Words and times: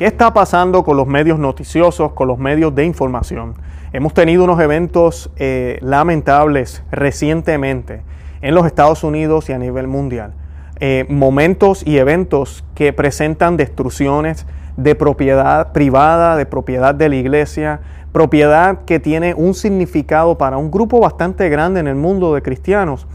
¿Qué 0.00 0.06
está 0.06 0.32
pasando 0.32 0.82
con 0.82 0.96
los 0.96 1.06
medios 1.06 1.38
noticiosos, 1.38 2.12
con 2.12 2.26
los 2.26 2.38
medios 2.38 2.74
de 2.74 2.86
información? 2.86 3.52
Hemos 3.92 4.14
tenido 4.14 4.44
unos 4.44 4.58
eventos 4.58 5.30
eh, 5.36 5.76
lamentables 5.82 6.82
recientemente 6.90 8.00
en 8.40 8.54
los 8.54 8.64
Estados 8.64 9.04
Unidos 9.04 9.50
y 9.50 9.52
a 9.52 9.58
nivel 9.58 9.88
mundial. 9.88 10.32
Eh, 10.80 11.04
momentos 11.10 11.86
y 11.86 11.98
eventos 11.98 12.64
que 12.74 12.94
presentan 12.94 13.58
destrucciones 13.58 14.46
de 14.78 14.94
propiedad 14.94 15.72
privada, 15.72 16.34
de 16.36 16.46
propiedad 16.46 16.94
de 16.94 17.10
la 17.10 17.16
iglesia, 17.16 17.80
propiedad 18.10 18.86
que 18.86 19.00
tiene 19.00 19.34
un 19.34 19.52
significado 19.52 20.38
para 20.38 20.56
un 20.56 20.70
grupo 20.70 20.98
bastante 20.98 21.50
grande 21.50 21.78
en 21.78 21.88
el 21.88 21.96
mundo 21.96 22.34
de 22.34 22.40
cristianos. 22.40 23.06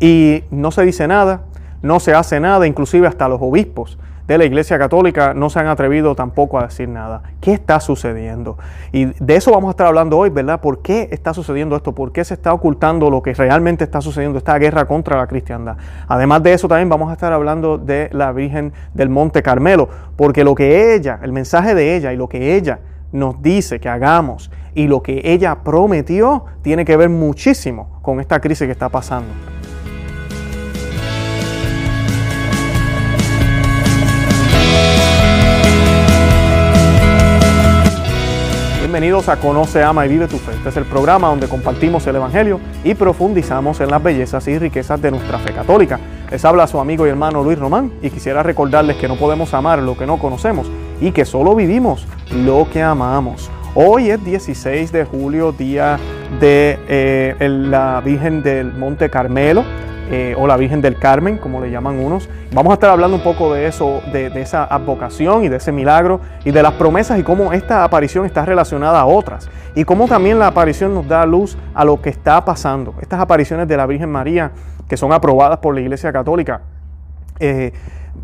Y 0.00 0.42
no 0.50 0.72
se 0.72 0.82
dice 0.82 1.06
nada, 1.06 1.42
no 1.82 2.00
se 2.00 2.14
hace 2.14 2.40
nada, 2.40 2.66
inclusive 2.66 3.06
hasta 3.06 3.28
los 3.28 3.40
obispos 3.40 3.96
de 4.26 4.38
la 4.38 4.44
Iglesia 4.44 4.78
Católica 4.78 5.34
no 5.34 5.50
se 5.50 5.58
han 5.58 5.66
atrevido 5.66 6.14
tampoco 6.14 6.58
a 6.58 6.64
decir 6.64 6.88
nada. 6.88 7.22
¿Qué 7.40 7.52
está 7.52 7.80
sucediendo? 7.80 8.56
Y 8.92 9.06
de 9.06 9.36
eso 9.36 9.50
vamos 9.50 9.68
a 9.68 9.70
estar 9.72 9.86
hablando 9.86 10.18
hoy, 10.18 10.30
¿verdad? 10.30 10.60
¿Por 10.60 10.80
qué 10.80 11.08
está 11.10 11.34
sucediendo 11.34 11.76
esto? 11.76 11.92
¿Por 11.92 12.12
qué 12.12 12.24
se 12.24 12.34
está 12.34 12.52
ocultando 12.52 13.10
lo 13.10 13.22
que 13.22 13.34
realmente 13.34 13.84
está 13.84 14.00
sucediendo, 14.00 14.38
esta 14.38 14.58
guerra 14.58 14.84
contra 14.86 15.16
la 15.16 15.26
cristiandad? 15.26 15.76
Además 16.08 16.42
de 16.42 16.52
eso, 16.52 16.68
también 16.68 16.88
vamos 16.88 17.10
a 17.10 17.14
estar 17.14 17.32
hablando 17.32 17.78
de 17.78 18.08
la 18.12 18.32
Virgen 18.32 18.72
del 18.94 19.08
Monte 19.08 19.42
Carmelo, 19.42 19.88
porque 20.16 20.44
lo 20.44 20.54
que 20.54 20.94
ella, 20.94 21.18
el 21.22 21.32
mensaje 21.32 21.74
de 21.74 21.96
ella 21.96 22.12
y 22.12 22.16
lo 22.16 22.28
que 22.28 22.56
ella 22.56 22.78
nos 23.12 23.42
dice 23.42 23.78
que 23.78 23.88
hagamos 23.88 24.50
y 24.74 24.86
lo 24.86 25.02
que 25.02 25.20
ella 25.24 25.58
prometió 25.62 26.46
tiene 26.62 26.84
que 26.84 26.96
ver 26.96 27.10
muchísimo 27.10 27.98
con 28.02 28.20
esta 28.20 28.40
crisis 28.40 28.66
que 28.66 28.72
está 28.72 28.88
pasando. 28.88 29.28
Bienvenidos 39.02 39.28
a 39.28 39.40
Conoce, 39.40 39.82
Ama 39.82 40.06
y 40.06 40.10
Vive 40.10 40.28
tu 40.28 40.38
Fe. 40.38 40.52
Este 40.52 40.68
es 40.68 40.76
el 40.76 40.84
programa 40.84 41.26
donde 41.26 41.48
compartimos 41.48 42.06
el 42.06 42.14
Evangelio 42.14 42.60
y 42.84 42.94
profundizamos 42.94 43.80
en 43.80 43.90
las 43.90 44.00
bellezas 44.00 44.46
y 44.46 44.56
riquezas 44.56 45.02
de 45.02 45.10
nuestra 45.10 45.40
fe 45.40 45.52
católica. 45.52 45.98
Les 46.30 46.44
habla 46.44 46.68
su 46.68 46.78
amigo 46.78 47.04
y 47.04 47.10
hermano 47.10 47.42
Luis 47.42 47.58
Román 47.58 47.90
y 48.00 48.10
quisiera 48.10 48.44
recordarles 48.44 48.98
que 48.98 49.08
no 49.08 49.16
podemos 49.16 49.54
amar 49.54 49.80
lo 49.80 49.96
que 49.96 50.06
no 50.06 50.20
conocemos 50.20 50.70
y 51.00 51.10
que 51.10 51.24
solo 51.24 51.56
vivimos 51.56 52.06
lo 52.30 52.68
que 52.72 52.80
amamos. 52.80 53.50
Hoy 53.74 54.08
es 54.08 54.24
16 54.24 54.92
de 54.92 55.04
julio, 55.04 55.50
día 55.50 55.98
de 56.38 56.78
eh, 56.86 57.48
la 57.48 58.00
Virgen 58.04 58.44
del 58.44 58.72
Monte 58.72 59.10
Carmelo. 59.10 59.64
Eh, 60.10 60.34
o 60.36 60.46
la 60.46 60.56
Virgen 60.56 60.82
del 60.82 60.98
Carmen, 60.98 61.38
como 61.38 61.60
le 61.60 61.70
llaman 61.70 61.98
unos. 61.98 62.28
Vamos 62.52 62.72
a 62.72 62.74
estar 62.74 62.90
hablando 62.90 63.16
un 63.16 63.22
poco 63.22 63.54
de 63.54 63.66
eso, 63.66 64.02
de, 64.12 64.26
esa 64.42 64.64
advocación 64.64 65.44
y 65.44 65.48
de 65.48 65.56
ese 65.56 65.72
milagro 65.72 66.20
y 66.44 66.50
de 66.50 66.62
las 66.62 66.72
promesas 66.74 67.18
y 67.18 67.22
cómo 67.22 67.52
esta 67.52 67.84
aparición 67.84 68.26
está 68.26 68.44
relacionada 68.44 69.00
a 69.00 69.06
otras 69.06 69.48
y 69.74 69.84
cómo 69.84 70.08
también 70.08 70.38
la 70.38 70.48
aparición 70.48 70.92
nos 70.92 71.08
da 71.08 71.24
luz 71.24 71.56
a 71.72 71.84
lo 71.84 72.02
que 72.02 72.10
está 72.10 72.44
pasando. 72.44 72.94
Estas 73.00 73.20
apariciones 73.20 73.68
de 73.68 73.76
la 73.76 73.86
Virgen 73.86 74.10
María, 74.10 74.50
que 74.88 74.96
son 74.96 75.12
aprobadas 75.12 75.58
por 75.58 75.74
la 75.74 75.80
Iglesia 75.80 76.12
Católica, 76.12 76.60
eh, 77.38 77.72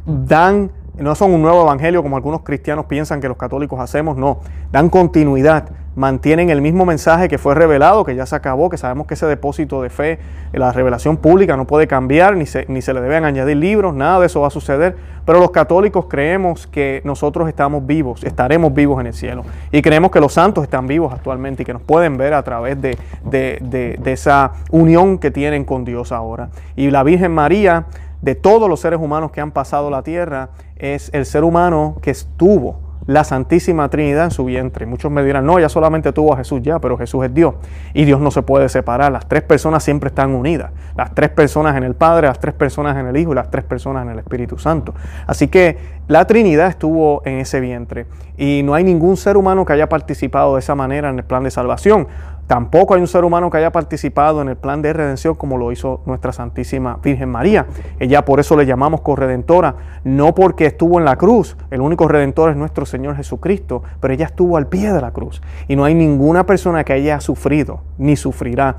dan 0.05 0.71
no 0.99 1.15
son 1.15 1.33
un 1.33 1.43
nuevo 1.43 1.63
evangelio 1.63 2.03
como 2.03 2.17
algunos 2.17 2.43
cristianos 2.43 2.87
piensan 2.87 3.21
que 3.21 3.29
los 3.29 3.37
católicos 3.37 3.79
hacemos, 3.81 4.17
no, 4.17 4.41
dan 4.73 4.89
continuidad, 4.91 5.69
mantienen 5.99 6.49
el 6.49 6.63
mismo 6.63 6.87
mensaje 6.87 7.29
que 7.29 7.39
fue 7.39 7.57
revelado, 7.57 8.05
que 8.05 8.15
ya 8.15 8.25
se 8.25 8.37
acabó, 8.37 8.71
que 8.71 8.77
sabemos 8.77 9.09
que 9.09 9.15
ese 9.15 9.27
depósito 9.27 9.83
de 9.83 9.91
fe, 9.91 10.21
la 10.53 10.71
revelación 10.71 11.17
pública 11.17 11.57
no 11.57 11.67
puede 11.67 11.89
cambiar, 11.89 12.37
ni 12.37 12.47
se, 12.47 12.67
ni 12.69 12.83
se 12.83 12.95
le 12.95 13.01
deben 13.01 13.25
añadir 13.25 13.57
libros, 13.57 13.95
nada 13.95 14.21
de 14.21 14.27
eso 14.27 14.41
va 14.41 14.47
a 14.47 14.51
suceder, 14.51 14.97
pero 15.27 15.41
los 15.41 15.51
católicos 15.51 16.07
creemos 16.09 16.69
que 16.69 17.03
nosotros 17.05 17.49
estamos 17.49 17.85
vivos, 17.85 18.23
estaremos 18.23 18.73
vivos 18.73 19.01
en 19.01 19.09
el 19.09 19.13
cielo, 19.13 19.43
y 19.73 19.83
creemos 19.83 20.13
que 20.13 20.21
los 20.21 20.33
santos 20.33 20.63
están 20.63 20.87
vivos 20.87 21.13
actualmente 21.13 21.65
y 21.65 21.67
que 21.67 21.73
nos 21.73 21.83
pueden 21.83 22.17
ver 22.17 22.33
a 22.33 22.45
través 22.45 22.81
de, 22.81 22.97
de 23.25 24.13
esa 24.13 24.53
unión 24.71 25.19
que 25.19 25.33
tienen 25.33 25.65
con 25.65 25.85
Dios 25.85 26.13
ahora. 26.13 26.51
Y 26.77 26.93
la 26.93 27.03
Virgen 27.03 27.33
María, 27.33 27.87
de 28.23 28.37
todos 28.37 28.69
los 28.69 28.79
seres 28.79 29.01
humanos 29.01 29.33
que 29.33 29.41
han 29.41 29.51
pasado 29.51 29.91
la 29.91 30.03
tierra, 30.03 30.51
es 30.77 31.11
el 31.13 31.27
ser 31.27 31.43
humano 31.43 31.97
que 32.01 32.13
estuvo 32.13 32.88
la 33.09 33.25
Santísima 33.25 33.89
Trinidad 33.89 34.25
en 34.27 34.31
su 34.31 34.45
vientre. 34.45 34.85
Muchos 34.85 35.11
me 35.11 35.25
dirán, 35.25 35.47
no, 35.47 35.59
ella 35.59 35.71
solamente 35.71 36.13
tuvo 36.13 36.35
a 36.35 36.37
Jesús 36.37 36.61
ya, 36.63 36.79
pero 36.79 36.99
Jesús 36.99 37.25
es 37.25 37.33
Dios 37.33 37.55
y 37.95 38.05
Dios 38.05 38.21
no 38.21 38.31
se 38.31 38.43
puede 38.43 38.69
separar. 38.69 39.11
Las 39.11 39.27
tres 39.27 39.43
personas 39.43 39.83
siempre 39.83 40.09
están 40.09 40.35
unidas. 40.35 40.73
Las 40.95 41.15
tres 41.15 41.31
personas 41.31 41.75
en 41.79 41.85
el 41.85 41.95
Padre, 41.95 42.29
las 42.29 42.39
tres 42.39 42.53
personas 42.53 42.99
en 42.99 43.07
el 43.07 43.17
Hijo 43.17 43.33
y 43.33 43.35
las 43.35 43.51
tres 43.51 43.65
personas 43.65 44.05
en 44.05 44.11
el 44.11 44.19
Espíritu 44.19 44.59
Santo. 44.59 44.93
Así 45.27 45.49
que 45.49 45.79
la 46.07 46.27
Trinidad 46.27 46.69
estuvo 46.69 47.23
en 47.25 47.39
ese 47.39 47.61
vientre 47.61 48.07
y 48.37 48.61
no 48.63 48.75
hay 48.75 48.85
ningún 48.85 49.17
ser 49.17 49.39
humano 49.39 49.65
que 49.65 49.73
haya 49.73 49.89
participado 49.89 50.57
de 50.57 50.61
esa 50.61 50.75
manera 50.75 51.09
en 51.09 51.17
el 51.17 51.25
plan 51.25 51.45
de 51.45 51.51
salvación. 51.51 52.09
Tampoco 52.49 52.95
hay 52.95 53.03
un 53.03 53.07
ser 53.07 53.25
humano 53.25 53.51
que 53.51 53.59
haya 53.59 53.71
participado 53.71 54.41
en 54.41 54.49
el 54.49 54.57
plan 54.57 54.81
de 54.81 54.95
redención 54.95 55.35
como 55.35 55.59
lo 55.59 55.71
hizo 55.71 56.01
nuestra 56.07 56.33
Santísima 56.33 56.99
Virgen 57.03 57.29
María. 57.29 57.67
Ella 57.99 58.25
por 58.25 58.41
eso 58.41 58.57
le 58.57 58.65
llamamos 58.65 59.03
corredentora, 59.03 59.77
no 60.03 60.35
porque 60.35 60.65
estuvo 60.65 60.99
en 60.99 61.05
la 61.05 61.17
cruz, 61.17 61.59
el 61.71 61.83
único 61.83 62.09
redentor 62.09 62.51
es 62.51 62.57
nuestro 62.57 62.87
Señor 62.87 63.17
Jesucristo, 63.17 63.83
pero 64.01 64.15
ella 64.15 64.25
estuvo 64.25 64.57
al 64.57 64.67
pie 64.67 64.91
de 64.95 65.01
la 65.03 65.11
cruz. 65.11 65.43
Y 65.69 65.77
no 65.77 65.85
hay 65.85 65.95
ninguna 65.95 66.47
persona 66.47 66.85
que 66.85 66.95
haya 66.95 67.21
sufrido 67.21 67.83
ni 67.99 68.17
sufrirá. 68.17 68.77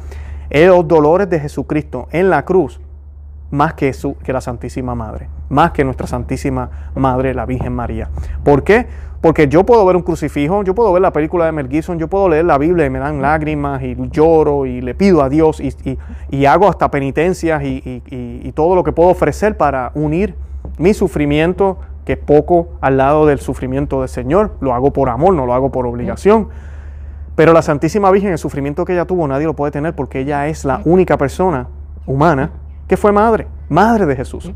Los 0.50 0.88
dolores 0.88 1.30
de 1.30 1.40
Jesucristo 1.40 2.08
en 2.10 2.32
la 2.32 2.46
cruz 2.46 2.82
más 3.52 3.76
que, 3.76 3.94
su, 3.94 4.18
que 4.18 4.34
la 4.34 4.42
Santísima 4.42 4.96
Madre, 4.96 5.30
más 5.50 5.72
que 5.72 5.84
nuestra 5.84 6.08
Santísima 6.08 6.70
Madre, 6.96 7.34
la 7.34 7.46
Virgen 7.46 7.74
María. 7.74 8.10
¿Por 8.44 8.64
qué? 8.64 8.88
Porque 9.22 9.50
yo 9.50 9.66
puedo 9.66 9.86
ver 9.86 9.98
un 9.98 10.02
crucifijo, 10.02 10.64
yo 10.64 10.74
puedo 10.74 10.94
ver 10.94 11.02
la 11.02 11.12
película 11.12 11.46
de 11.46 11.52
Mel 11.52 11.68
Gibson, 11.68 12.00
yo 12.00 12.08
puedo 12.08 12.30
leer 12.30 12.46
la 12.46 12.58
Biblia 12.58 12.86
y 12.86 12.90
me 12.90 13.00
dan 13.00 13.22
lágrimas 13.22 13.84
y 13.84 13.98
lloro 14.12 14.66
y 14.66 14.80
le 14.80 14.96
pido 14.96 15.22
a 15.22 15.28
Dios 15.28 15.60
y, 15.60 16.46
hago 16.46 16.70
hasta 16.70 16.90
penitencias 16.90 17.62
y, 17.64 18.52
todo 18.56 18.76
lo 18.76 18.84
que 18.84 18.92
puedo 18.92 19.10
ofrecer 19.10 19.58
para 19.58 19.92
unir 19.94 20.36
mi 20.78 20.94
sufrimiento, 20.94 21.80
que 22.06 22.14
es 22.14 22.20
poco 22.20 22.70
al 22.80 22.98
lado 22.98 23.26
del 23.26 23.40
sufrimiento 23.40 24.00
del 24.00 24.10
Señor. 24.10 24.56
Lo 24.62 24.74
hago 24.74 24.94
por 24.94 25.10
amor, 25.10 25.34
no 25.34 25.46
lo 25.46 25.54
hago 25.54 25.70
por 25.70 25.86
obligación. 25.86 26.48
Pero 27.36 27.54
la 27.54 27.62
Santísima 27.62 28.12
Virgen, 28.12 28.32
el 28.32 28.38
sufrimiento 28.38 28.86
que 28.86 28.94
ella 28.94 29.06
tuvo, 29.06 29.28
nadie 29.28 29.46
lo 29.46 29.56
puede 29.56 29.72
tener 29.72 29.96
porque 29.96 30.22
ella 30.22 30.48
es 30.48 30.64
la 30.66 30.82
única 30.86 31.18
persona 31.18 31.68
humana 32.06 32.52
que 32.88 32.98
fue 32.98 33.12
madre, 33.12 33.48
madre 33.70 34.06
de 34.06 34.16
Jesús. 34.16 34.52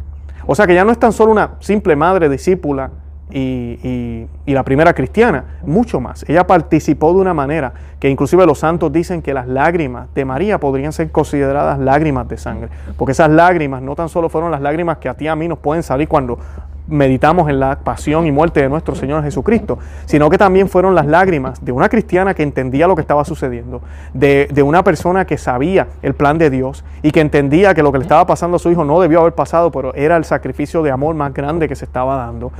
O 0.46 0.56
sea 0.56 0.68
que 0.68 0.76
ya 0.76 0.84
no 0.84 0.92
es 0.92 1.00
tan 1.00 1.14
solo 1.14 1.31
una 1.31 1.52
simple 1.59 1.96
madre 1.96 2.30
discípula 2.30 2.92
y, 3.31 4.28
la 4.46 4.64
primera 4.64 4.94
cristiana, 4.94 5.46
mucho 5.66 6.00
más. 6.00 6.24
Ella 6.28 6.46
participó 6.46 7.14
de 7.14 7.22
una 7.22 7.34
manera 7.34 7.74
que 8.00 8.09
inclusive 8.09 8.46
los 8.46 8.59
santos 8.59 8.92
dicen 8.92 9.22
que 9.22 9.34
las 9.34 9.48
lágrimas 9.48 10.14
de 10.14 10.26
María 10.26 10.59
podrían 10.59 10.94
ser 10.94 11.12
consideradas 11.12 11.80
lágrimas 11.80 12.28
de 12.28 12.38
sangre, 12.38 12.70
porque 12.98 13.14
esas 13.14 13.30
lágrimas 13.30 13.81
no 13.81 13.96
tan 13.96 14.09
solo 14.09 14.30
fueron 14.30 14.52
las 14.52 14.62
lágrimas 14.62 14.98
que 14.98 15.09
a 15.09 15.16
ti 15.16 15.26
y 15.26 15.28
a 15.28 15.36
mí 15.36 15.48
nos 15.48 15.59
pueden 15.59 15.84
salir 15.84 16.08
cuando 16.08 16.38
meditamos 16.88 17.49
en 17.49 17.59
la 17.59 17.79
pasión 17.79 18.25
y 18.25 18.31
muerte 18.31 18.61
de 18.61 18.69
nuestro 18.69 18.95
Señor 18.95 19.23
Jesucristo, 19.23 19.79
sino 20.05 20.29
que 20.29 20.38
también 20.38 20.67
fueron 20.67 20.95
las 20.95 21.05
lágrimas 21.05 21.63
de 21.63 21.71
una 21.71 21.89
cristiana 21.89 22.33
que 22.33 22.44
entendía 22.44 22.88
lo 22.88 22.95
que 22.95 23.01
estaba 23.01 23.23
sucediendo, 23.25 23.81
de, 24.13 24.63
una 24.63 24.83
persona 24.83 25.25
que 25.25 25.38
sabía 25.38 25.88
el 26.01 26.13
plan 26.13 26.38
de 26.38 26.49
Dios 26.49 26.85
y 27.01 27.11
que 27.11 27.19
entendía 27.19 27.73
que 27.73 27.83
lo 27.83 27.91
que 27.91 27.97
le 27.97 28.03
estaba 28.03 28.25
pasando 28.25 28.55
a 28.55 28.59
su 28.59 28.71
hijo 28.71 28.85
no 28.85 29.01
debió 29.01 29.21
haber 29.21 29.33
pasado, 29.33 29.71
pero 29.71 29.94
era 29.94 30.16
el 30.16 30.23
sacrificio 30.23 30.81
de 30.83 30.91
amor 30.91 31.16
más 31.16 31.33
grande 31.33 31.67
que 31.67 31.75
se 31.75 31.85
estaba 31.85 32.16
dando, 32.16 32.51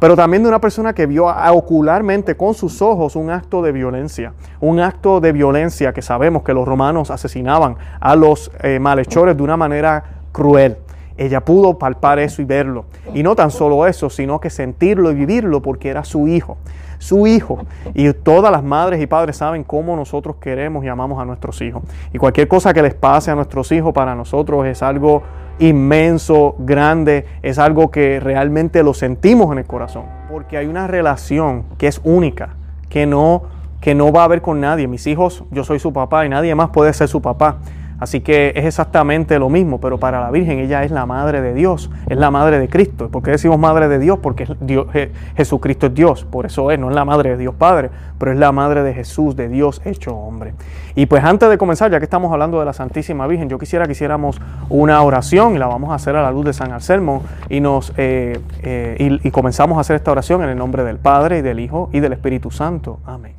pero 0.00 0.16
también 0.16 0.42
de 0.42 0.48
una 0.48 0.60
persona 0.60 0.92
que 0.92 1.06
vio 1.06 1.26
ocularmente 1.26 2.36
con 2.36 2.54
sus 2.54 2.82
ojos 2.82 3.14
un 3.14 3.30
acto 3.30 3.62
de 3.62 3.72
violencia, 3.72 4.32
un 4.60 4.80
acto 4.80 5.20
de 5.20 5.32
violencia 5.32 5.92
que 5.92 6.02
sabemos 6.02 6.42
que 6.42 6.52
los 6.52 6.66
romanos 6.66 7.10
asesinaban 7.10 7.76
a 8.00 8.16
los 8.16 8.50
eh, 8.62 8.78
malhechores 8.78 9.36
de 9.36 9.42
una 9.42 9.56
manera 9.56 10.04
cruel. 10.32 10.78
Ella 11.16 11.44
pudo 11.44 11.78
palpar 11.78 12.18
eso 12.18 12.42
y 12.42 12.44
verlo. 12.44 12.84
Y 13.14 13.22
no 13.22 13.34
tan 13.34 13.50
solo 13.50 13.86
eso, 13.86 14.10
sino 14.10 14.40
que 14.40 14.50
sentirlo 14.50 15.10
y 15.10 15.14
vivirlo 15.14 15.62
porque 15.62 15.88
era 15.88 16.04
su 16.04 16.28
hijo. 16.28 16.56
Su 16.98 17.26
hijo. 17.26 17.58
Y 17.94 18.12
todas 18.12 18.52
las 18.52 18.62
madres 18.62 19.00
y 19.00 19.06
padres 19.06 19.36
saben 19.36 19.64
cómo 19.64 19.96
nosotros 19.96 20.36
queremos 20.36 20.84
y 20.84 20.88
amamos 20.88 21.20
a 21.20 21.24
nuestros 21.24 21.60
hijos. 21.60 21.82
Y 22.12 22.18
cualquier 22.18 22.48
cosa 22.48 22.72
que 22.72 22.82
les 22.82 22.94
pase 22.94 23.30
a 23.30 23.34
nuestros 23.34 23.72
hijos 23.72 23.92
para 23.92 24.14
nosotros 24.14 24.66
es 24.66 24.82
algo 24.82 25.22
inmenso, 25.58 26.56
grande, 26.58 27.26
es 27.42 27.58
algo 27.58 27.90
que 27.90 28.20
realmente 28.20 28.82
lo 28.82 28.94
sentimos 28.94 29.52
en 29.52 29.58
el 29.58 29.64
corazón. 29.64 30.04
Porque 30.30 30.56
hay 30.56 30.66
una 30.66 30.86
relación 30.86 31.64
que 31.78 31.88
es 31.88 32.00
única, 32.04 32.50
que 32.88 33.06
no, 33.06 33.42
que 33.80 33.94
no 33.94 34.12
va 34.12 34.22
a 34.22 34.24
haber 34.24 34.42
con 34.42 34.60
nadie. 34.60 34.86
Mis 34.88 35.06
hijos, 35.06 35.44
yo 35.50 35.64
soy 35.64 35.78
su 35.78 35.92
papá 35.92 36.24
y 36.24 36.28
nadie 36.28 36.54
más 36.54 36.70
puede 36.70 36.92
ser 36.92 37.08
su 37.08 37.20
papá. 37.20 37.58
Así 38.02 38.20
que 38.20 38.52
es 38.56 38.64
exactamente 38.64 39.38
lo 39.38 39.48
mismo, 39.48 39.80
pero 39.80 39.96
para 39.96 40.20
la 40.20 40.32
Virgen 40.32 40.58
ella 40.58 40.82
es 40.82 40.90
la 40.90 41.06
madre 41.06 41.40
de 41.40 41.54
Dios, 41.54 41.88
es 42.08 42.18
la 42.18 42.32
madre 42.32 42.58
de 42.58 42.68
Cristo. 42.68 43.08
¿Por 43.10 43.22
qué 43.22 43.30
decimos 43.30 43.60
madre 43.60 43.86
de 43.86 44.00
Dios? 44.00 44.18
Porque 44.20 44.44
Dios, 44.60 44.88
Jesucristo 45.36 45.86
es 45.86 45.94
Dios, 45.94 46.24
por 46.24 46.44
eso 46.44 46.72
es, 46.72 46.80
no 46.80 46.88
es 46.88 46.96
la 46.96 47.04
madre 47.04 47.30
de 47.30 47.36
Dios 47.36 47.54
Padre, 47.54 47.90
pero 48.18 48.32
es 48.32 48.38
la 48.38 48.50
madre 48.50 48.82
de 48.82 48.92
Jesús, 48.92 49.36
de 49.36 49.48
Dios 49.48 49.80
hecho 49.84 50.16
hombre. 50.16 50.54
Y 50.96 51.06
pues 51.06 51.22
antes 51.22 51.48
de 51.48 51.56
comenzar, 51.56 51.92
ya 51.92 52.00
que 52.00 52.04
estamos 52.04 52.32
hablando 52.32 52.58
de 52.58 52.64
la 52.64 52.72
Santísima 52.72 53.28
Virgen, 53.28 53.48
yo 53.48 53.56
quisiera 53.56 53.86
que 53.86 53.92
hiciéramos 53.92 54.40
una 54.68 55.00
oración 55.02 55.54
y 55.54 55.58
la 55.58 55.68
vamos 55.68 55.92
a 55.92 55.94
hacer 55.94 56.16
a 56.16 56.22
la 56.22 56.32
luz 56.32 56.44
de 56.46 56.54
San 56.54 56.72
Anselmo 56.72 57.22
y, 57.48 57.60
nos, 57.60 57.92
eh, 57.98 58.40
eh, 58.64 59.20
y 59.22 59.30
comenzamos 59.30 59.78
a 59.78 59.82
hacer 59.82 59.94
esta 59.94 60.10
oración 60.10 60.42
en 60.42 60.48
el 60.48 60.58
nombre 60.58 60.82
del 60.82 60.98
Padre 60.98 61.38
y 61.38 61.42
del 61.42 61.60
Hijo 61.60 61.88
y 61.92 62.00
del 62.00 62.14
Espíritu 62.14 62.50
Santo. 62.50 62.98
Amén. 63.06 63.36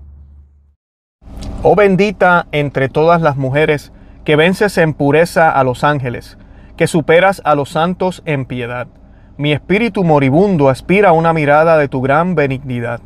Oh 1.64 1.76
bendita 1.76 2.48
entre 2.54 2.88
todas 2.88 3.22
las 3.22 3.36
mujeres, 3.36 3.92
que 4.24 4.36
vences 4.36 4.78
en 4.78 4.94
pureza 4.94 5.50
a 5.50 5.64
los 5.64 5.84
ángeles, 5.84 6.38
que 6.78 6.88
superas 6.88 7.42
a 7.46 7.56
los 7.56 7.70
santos 7.70 8.22
en 8.26 8.46
piedad. 8.46 8.88
Mi 9.38 9.52
espíritu 9.52 10.04
moribundo 10.04 10.70
aspira 10.70 11.10
a 11.10 11.14
una 11.14 11.34
mirada 11.34 11.78
de 11.78 11.88
tu 11.88 12.02
gran 12.02 12.36
benignidad, 12.36 13.02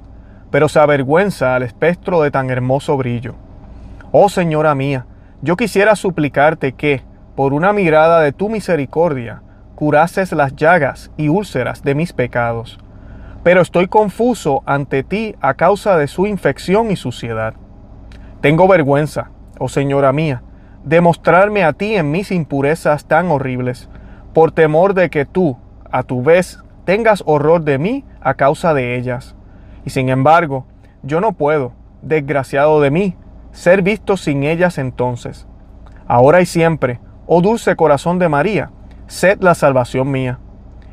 pero 0.51 0.69
se 0.69 0.79
avergüenza 0.79 1.55
al 1.55 1.63
espectro 1.63 2.21
de 2.21 2.31
tan 2.31 2.49
hermoso 2.49 2.97
brillo. 2.97 3.35
Oh 4.11 4.29
Señora 4.29 4.75
mía, 4.75 5.05
yo 5.41 5.57
quisiera 5.57 5.95
suplicarte 5.95 6.73
que, 6.73 7.03
por 7.35 7.53
una 7.53 7.73
mirada 7.73 8.21
de 8.21 8.31
tu 8.31 8.49
misericordia, 8.49 9.41
curases 9.75 10.31
las 10.31 10.55
llagas 10.55 11.11
y 11.17 11.29
úlceras 11.29 11.83
de 11.83 11.95
mis 11.95 12.13
pecados. 12.13 12.79
Pero 13.43 13.61
estoy 13.61 13.87
confuso 13.87 14.63
ante 14.65 15.03
ti 15.03 15.35
a 15.41 15.53
causa 15.53 15.97
de 15.97 16.07
su 16.07 16.25
infección 16.25 16.91
y 16.91 16.95
suciedad. 16.95 17.53
Tengo 18.41 18.67
vergüenza, 18.67 19.31
oh 19.59 19.69
Señora 19.69 20.11
mía, 20.11 20.41
demostrarme 20.83 21.63
a 21.63 21.73
ti 21.73 21.95
en 21.95 22.11
mis 22.11 22.31
impurezas 22.31 23.05
tan 23.05 23.31
horribles, 23.31 23.89
por 24.33 24.51
temor 24.51 24.93
de 24.93 25.09
que 25.09 25.25
tú, 25.25 25.57
a 25.91 26.03
tu 26.03 26.21
vez, 26.23 26.59
tengas 26.85 27.23
horror 27.25 27.63
de 27.63 27.77
mí 27.77 28.05
a 28.21 28.35
causa 28.35 28.73
de 28.73 28.95
ellas. 28.95 29.35
Y 29.85 29.89
sin 29.89 30.09
embargo, 30.09 30.65
yo 31.03 31.21
no 31.21 31.33
puedo, 31.33 31.73
desgraciado 32.01 32.81
de 32.81 32.91
mí, 32.91 33.15
ser 33.51 33.81
visto 33.81 34.17
sin 34.17 34.43
ellas 34.43 34.77
entonces. 34.77 35.47
Ahora 36.07 36.41
y 36.41 36.45
siempre, 36.45 36.99
oh 37.25 37.41
dulce 37.41 37.75
corazón 37.75 38.19
de 38.19 38.29
María, 38.29 38.71
sed 39.07 39.39
la 39.41 39.55
salvación 39.55 40.11
mía. 40.11 40.39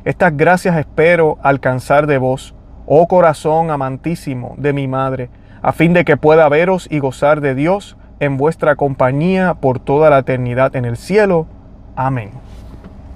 Estas 0.03 0.35
gracias 0.35 0.77
espero 0.77 1.37
alcanzar 1.41 2.07
de 2.07 2.17
vos, 2.17 2.55
oh 2.85 3.07
corazón 3.07 3.71
amantísimo 3.71 4.55
de 4.57 4.73
mi 4.73 4.87
madre, 4.87 5.29
a 5.61 5.71
fin 5.71 5.93
de 5.93 6.05
que 6.05 6.17
pueda 6.17 6.47
veros 6.49 6.87
y 6.91 6.99
gozar 6.99 7.41
de 7.41 7.55
Dios, 7.55 7.97
en 8.19 8.37
vuestra 8.37 8.75
compañía 8.75 9.55
por 9.55 9.79
toda 9.79 10.09
la 10.09 10.19
eternidad 10.19 10.75
en 10.75 10.85
el 10.85 10.97
cielo. 10.97 11.47
Amén. 11.95 12.31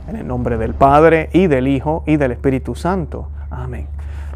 En 0.10 0.16
el 0.16 0.28
nombre 0.28 0.58
del 0.58 0.74
Padre 0.74 1.30
y 1.34 1.48
del 1.48 1.68
Hijo 1.68 2.04
y 2.06 2.18
del 2.18 2.32
Espíritu 2.32 2.76
Santo. 2.76 3.30
Amén. 3.50 3.88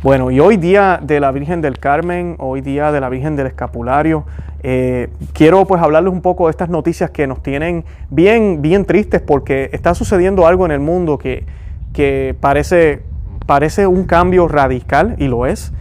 Bueno, 0.01 0.31
y 0.31 0.39
hoy 0.39 0.57
día 0.57 0.99
de 1.01 1.19
la 1.19 1.31
Virgen 1.31 1.61
del 1.61 1.79
Carmen, 1.79 2.35
hoy 2.39 2.61
día 2.61 2.91
de 2.91 2.99
la 2.99 3.09
Virgen 3.09 3.35
del 3.35 3.47
Escapulario, 3.47 4.25
eh, 4.61 5.09
quiero 5.33 5.65
pues 5.65 5.81
hablarles 5.81 6.11
un 6.11 6.21
poco 6.21 6.47
de 6.47 6.51
estas 6.51 6.69
noticias 6.69 7.09
que 7.09 7.25
nos 7.25 7.41
tienen 7.41 7.85
bien, 8.09 8.61
bien 8.61 8.85
tristes 8.85 9.21
porque 9.21 9.69
está 9.71 9.95
sucediendo 9.95 10.45
algo 10.45 10.65
en 10.65 10.71
el 10.71 10.79
mundo 10.79 11.17
que, 11.17 11.45
que 11.93 12.35
parece, 12.39 13.03
parece 13.45 13.87
un 13.87 14.03
cambio 14.03 14.47
radical 14.47 15.15
y 15.19 15.27
lo 15.27 15.45
es. 15.45 15.71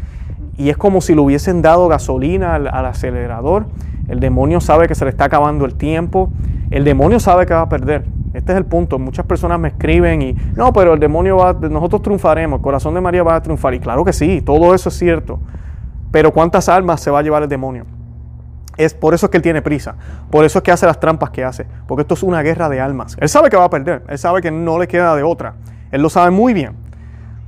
Y 0.57 0.71
es 0.71 0.77
como 0.77 1.01
si 1.01 1.15
le 1.15 1.21
hubiesen 1.21 1.63
dado 1.63 1.89
gasolina 1.89 2.55
al 2.55 2.87
acelerador 2.87 3.67
el 4.13 4.21
demonio 4.21 4.61
sabe 4.61 4.89
que 4.89 4.95
se 4.95 5.07
le 5.07 5.11
está 5.11 5.25
acabando 5.25 5.65
el 5.65 5.75
tiempo. 5.75 6.31
El 6.71 6.85
demonio 6.85 7.19
sabe 7.19 7.47
que 7.47 7.55
va 7.55 7.63
a 7.63 7.69
perder. 7.71 8.05
Este 8.35 8.53
es 8.53 8.59
el 8.59 8.67
punto. 8.67 8.99
Muchas 8.99 9.25
personas 9.25 9.59
me 9.59 9.69
escriben 9.69 10.21
y, 10.21 10.35
no, 10.55 10.71
pero 10.71 10.93
el 10.93 11.01
demonio 11.01 11.39
va, 11.39 11.55
nosotros 11.55 12.03
triunfaremos, 12.03 12.59
el 12.59 12.63
corazón 12.63 12.93
de 12.93 13.01
María 13.01 13.23
va 13.23 13.37
a 13.37 13.43
triunfar. 13.43 13.73
Y 13.73 13.81
claro 13.81 14.05
que 14.05 14.13
sí, 14.13 14.43
todo 14.43 14.75
eso 14.75 14.91
es 14.91 14.99
cierto. 14.99 15.41
Pero 16.11 16.31
¿cuántas 16.31 16.69
almas 16.69 17.01
se 17.01 17.11
va 17.11 17.21
a 17.21 17.23
llevar 17.23 17.43
el 17.43 17.49
demonio? 17.49 17.87
Es 18.77 18.93
por 18.93 19.15
eso 19.15 19.25
es 19.25 19.31
que 19.31 19.39
él 19.39 19.43
tiene 19.43 19.63
prisa. 19.63 19.95
Por 20.31 20.45
eso 20.45 20.59
es 20.59 20.63
que 20.63 20.73
hace 20.73 20.85
las 20.85 21.01
trampas 21.01 21.31
que 21.31 21.43
hace. 21.43 21.67
Porque 21.87 22.03
esto 22.03 22.13
es 22.13 22.23
una 22.23 22.43
guerra 22.43 22.69
de 22.69 22.83
almas. 22.83 23.17
Él 23.19 23.31
sabe 23.31 23.49
que 23.49 23.57
va 23.57 23.65
a 23.65 23.71
perder. 23.71 24.03
Él 24.09 24.19
sabe 24.19 24.43
que 24.43 24.51
no 24.51 24.79
le 24.79 24.89
queda 24.89 25.17
de 25.17 25.23
otra. 25.23 25.55
Él 25.91 26.03
lo 26.03 26.11
sabe 26.11 26.31
muy 26.31 26.53
bien. 26.53 26.75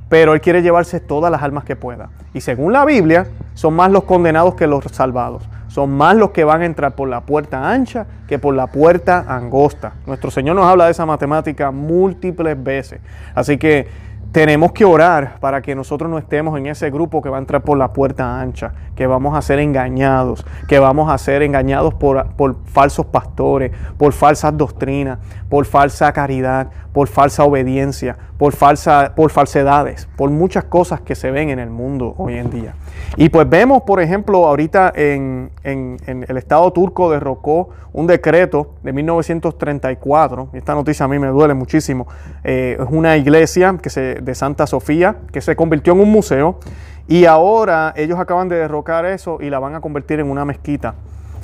Pero 0.09 0.33
él 0.33 0.41
quiere 0.41 0.63
llevarse 0.63 0.99
todas 0.99 1.31
las 1.31 1.43
almas 1.43 1.63
que 1.63 1.75
pueda. 1.75 2.09
Y 2.35 2.41
según 2.41 2.73
la 2.73 2.83
Biblia, 2.83 3.27
son 3.53 3.75
más 3.75 3.89
los 3.89 4.03
condenados 4.03 4.55
que 4.55 4.67
los 4.67 4.83
salvados. 4.91 5.47
Son 5.69 5.89
más 5.89 6.17
los 6.17 6.31
que 6.31 6.43
van 6.43 6.63
a 6.63 6.65
entrar 6.65 6.93
por 6.93 7.07
la 7.07 7.21
puerta 7.21 7.71
ancha 7.71 8.05
que 8.27 8.37
por 8.37 8.53
la 8.53 8.67
puerta 8.67 9.23
angosta. 9.25 9.93
Nuestro 10.05 10.29
Señor 10.29 10.57
nos 10.57 10.65
habla 10.65 10.85
de 10.85 10.91
esa 10.91 11.05
matemática 11.05 11.71
múltiples 11.71 12.61
veces. 12.61 12.99
Así 13.33 13.57
que 13.57 13.87
tenemos 14.33 14.73
que 14.73 14.83
orar 14.83 15.39
para 15.39 15.61
que 15.61 15.75
nosotros 15.75 16.11
no 16.11 16.17
estemos 16.17 16.57
en 16.59 16.65
ese 16.65 16.89
grupo 16.91 17.21
que 17.21 17.29
va 17.29 17.37
a 17.37 17.39
entrar 17.39 17.61
por 17.61 17.77
la 17.77 17.93
puerta 17.93 18.41
ancha, 18.41 18.73
que 18.95 19.07
vamos 19.07 19.37
a 19.37 19.41
ser 19.41 19.59
engañados, 19.59 20.45
que 20.67 20.79
vamos 20.79 21.11
a 21.11 21.17
ser 21.17 21.43
engañados 21.43 21.93
por, 21.93 22.27
por, 22.35 22.55
falsos 22.65 23.05
pastores, 23.05 23.71
por 23.97 24.13
falsas 24.13 24.57
doctrinas, 24.57 25.19
por 25.49 25.65
falsa 25.65 26.11
caridad, 26.13 26.67
por 26.93 27.07
falsa 27.07 27.43
obediencia, 27.43 28.17
por, 28.37 28.53
falsa, 28.53 29.13
por 29.15 29.29
falsedades, 29.29 30.07
por 30.15 30.29
muchas 30.29 30.63
cosas 30.63 31.01
que 31.01 31.15
se 31.15 31.29
ven 31.29 31.49
en 31.49 31.59
el 31.59 31.69
mundo 31.69 32.15
hoy 32.17 32.37
en 32.37 32.49
día. 32.49 32.75
Y 33.17 33.29
pues 33.29 33.47
vemos, 33.49 33.83
por 33.83 34.01
ejemplo, 34.01 34.47
ahorita 34.47 34.93
en, 34.95 35.51
el 35.63 36.37
Estado 36.37 36.71
turco 36.71 37.11
derrocó 37.11 37.69
un 37.93 38.07
decreto 38.07 38.75
de 38.83 38.93
1934, 38.93 40.49
esta 40.53 40.73
noticia 40.73 41.05
a 41.05 41.07
mí 41.07 41.19
me 41.19 41.27
duele 41.27 41.53
muchísimo, 41.53 42.07
eh, 42.43 42.77
es 42.79 42.87
una 42.89 43.15
iglesia 43.17 43.77
que 43.81 43.89
se, 43.89 44.15
de 44.15 44.35
Santa 44.35 44.67
Sofía 44.67 45.17
que 45.31 45.41
se 45.41 45.55
convirtió 45.55 45.93
en 45.93 46.01
un 46.01 46.11
museo 46.11 46.59
y 47.07 47.25
ahora 47.25 47.93
ellos 47.95 48.19
acaban 48.19 48.49
de 48.49 48.55
derrocar 48.55 49.05
eso 49.05 49.37
y 49.41 49.49
la 49.49 49.59
van 49.59 49.75
a 49.75 49.81
convertir 49.81 50.19
en 50.19 50.29
una 50.29 50.45
mezquita. 50.45 50.95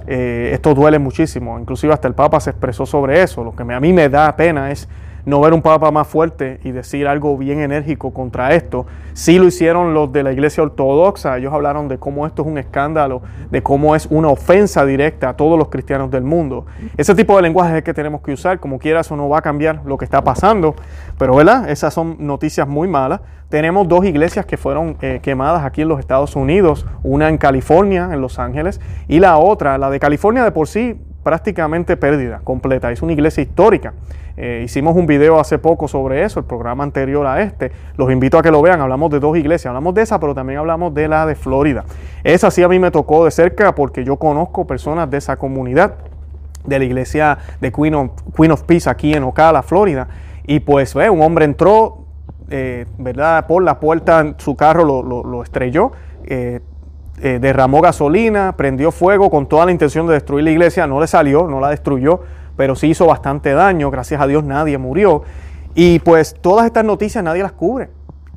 Eh, 0.07 0.49
esto 0.53 0.73
duele 0.73 0.97
muchísimo, 0.97 1.59
inclusive 1.59 1.93
hasta 1.93 2.07
el 2.07 2.15
Papa 2.15 2.39
se 2.39 2.49
expresó 2.49 2.85
sobre 2.85 3.21
eso, 3.21 3.43
lo 3.43 3.55
que 3.55 3.61
a 3.61 3.79
mí 3.79 3.93
me 3.93 4.09
da 4.09 4.35
pena 4.35 4.71
es 4.71 4.87
no 5.25 5.41
ver 5.41 5.53
un 5.53 5.61
papa 5.61 5.91
más 5.91 6.07
fuerte 6.07 6.59
y 6.63 6.71
decir 6.71 7.07
algo 7.07 7.37
bien 7.37 7.61
enérgico 7.61 8.13
contra 8.13 8.53
esto. 8.53 8.85
Sí 9.13 9.37
lo 9.37 9.45
hicieron 9.45 9.93
los 9.93 10.11
de 10.11 10.23
la 10.23 10.31
iglesia 10.31 10.63
ortodoxa, 10.63 11.37
ellos 11.37 11.53
hablaron 11.53 11.87
de 11.87 11.97
cómo 11.97 12.25
esto 12.25 12.41
es 12.43 12.47
un 12.47 12.57
escándalo, 12.57 13.21
de 13.49 13.61
cómo 13.61 13.95
es 13.95 14.07
una 14.07 14.29
ofensa 14.29 14.85
directa 14.85 15.29
a 15.29 15.35
todos 15.35 15.57
los 15.57 15.69
cristianos 15.69 16.09
del 16.11 16.23
mundo. 16.23 16.65
Ese 16.97 17.13
tipo 17.15 17.35
de 17.35 17.41
lenguaje 17.41 17.79
es 17.79 17.83
que 17.83 17.93
tenemos 17.93 18.21
que 18.21 18.33
usar, 18.33 18.59
como 18.59 18.79
quiera 18.79 19.01
eso 19.01 19.15
no 19.15 19.29
va 19.29 19.39
a 19.39 19.41
cambiar 19.41 19.81
lo 19.85 19.97
que 19.97 20.05
está 20.05 20.23
pasando, 20.23 20.75
pero 21.17 21.35
¿verdad? 21.35 21.69
Esas 21.69 21.93
son 21.93 22.15
noticias 22.19 22.67
muy 22.67 22.87
malas. 22.87 23.21
Tenemos 23.49 23.87
dos 23.87 24.05
iglesias 24.05 24.45
que 24.45 24.55
fueron 24.55 24.95
eh, 25.01 25.19
quemadas 25.21 25.65
aquí 25.65 25.81
en 25.81 25.89
los 25.89 25.99
Estados 25.99 26.37
Unidos, 26.37 26.85
una 27.03 27.27
en 27.27 27.37
California, 27.37 28.09
en 28.13 28.21
Los 28.21 28.39
Ángeles, 28.39 28.79
y 29.09 29.19
la 29.19 29.37
otra, 29.37 29.77
la 29.77 29.89
de 29.89 29.99
California 29.99 30.43
de 30.45 30.51
por 30.51 30.69
sí, 30.69 30.97
prácticamente 31.23 31.97
pérdida 31.97 32.39
completa. 32.43 32.91
Es 32.91 33.01
una 33.01 33.11
iglesia 33.11 33.43
histórica. 33.43 33.93
Eh, 34.37 34.61
hicimos 34.63 34.95
un 34.95 35.05
video 35.05 35.39
hace 35.39 35.57
poco 35.57 35.87
sobre 35.87 36.23
eso, 36.23 36.39
el 36.39 36.45
programa 36.45 36.83
anterior 36.83 37.25
a 37.27 37.41
este. 37.41 37.71
Los 37.97 38.11
invito 38.11 38.37
a 38.37 38.41
que 38.41 38.51
lo 38.51 38.61
vean. 38.61 38.81
Hablamos 38.81 39.11
de 39.11 39.19
dos 39.19 39.37
iglesias. 39.37 39.67
Hablamos 39.67 39.93
de 39.93 40.03
esa, 40.03 40.19
pero 40.19 40.33
también 40.33 40.59
hablamos 40.59 40.93
de 40.93 41.07
la 41.07 41.25
de 41.25 41.35
Florida. 41.35 41.83
Esa 42.23 42.51
sí 42.51 42.63
a 42.63 42.67
mí 42.67 42.79
me 42.79 42.91
tocó 42.91 43.25
de 43.25 43.31
cerca 43.31 43.75
porque 43.75 44.03
yo 44.03 44.17
conozco 44.17 44.65
personas 44.65 45.09
de 45.09 45.17
esa 45.17 45.37
comunidad, 45.37 45.95
de 46.65 46.79
la 46.79 46.85
iglesia 46.85 47.37
de 47.59 47.71
Queen 47.71 47.95
of, 47.95 48.11
Queen 48.35 48.51
of 48.51 48.63
Peace 48.63 48.89
aquí 48.89 49.13
en 49.13 49.23
Ocala, 49.23 49.63
Florida. 49.63 50.07
Y 50.45 50.59
pues 50.61 50.95
un 50.95 51.21
hombre 51.21 51.45
entró, 51.45 52.05
eh, 52.49 52.85
¿verdad? 52.97 53.47
Por 53.47 53.63
la 53.63 53.79
puerta, 53.79 54.35
su 54.37 54.55
carro 54.55 54.83
lo, 54.83 55.43
estrelló. 55.43 55.91
Eh, 56.25 56.61
derramó 57.39 57.81
gasolina, 57.81 58.55
prendió 58.57 58.91
fuego 58.91 59.29
con 59.29 59.45
toda 59.45 59.65
la 59.65 59.71
intención 59.71 60.07
de 60.07 60.13
destruir 60.13 60.43
la 60.43 60.49
iglesia, 60.49 60.87
no 60.87 60.99
le 60.99 61.05
salió, 61.05 61.47
no 61.47 61.59
la 61.59 61.69
destruyó, 61.69 62.21
pero 62.61 62.75
sí 62.75 62.89
hizo 62.89 63.07
bastante 63.07 63.53
daño, 63.53 63.89
gracias 63.89 64.21
a 64.21 64.27
Dios 64.27 64.43
nadie 64.43 64.77
murió. 64.77 65.23
Y 65.73 65.97
pues 65.97 66.35
todas 66.39 66.67
estas 66.67 66.85
noticias 66.85 67.23
nadie 67.23 67.41
las 67.41 67.53
cubre. 67.53 67.89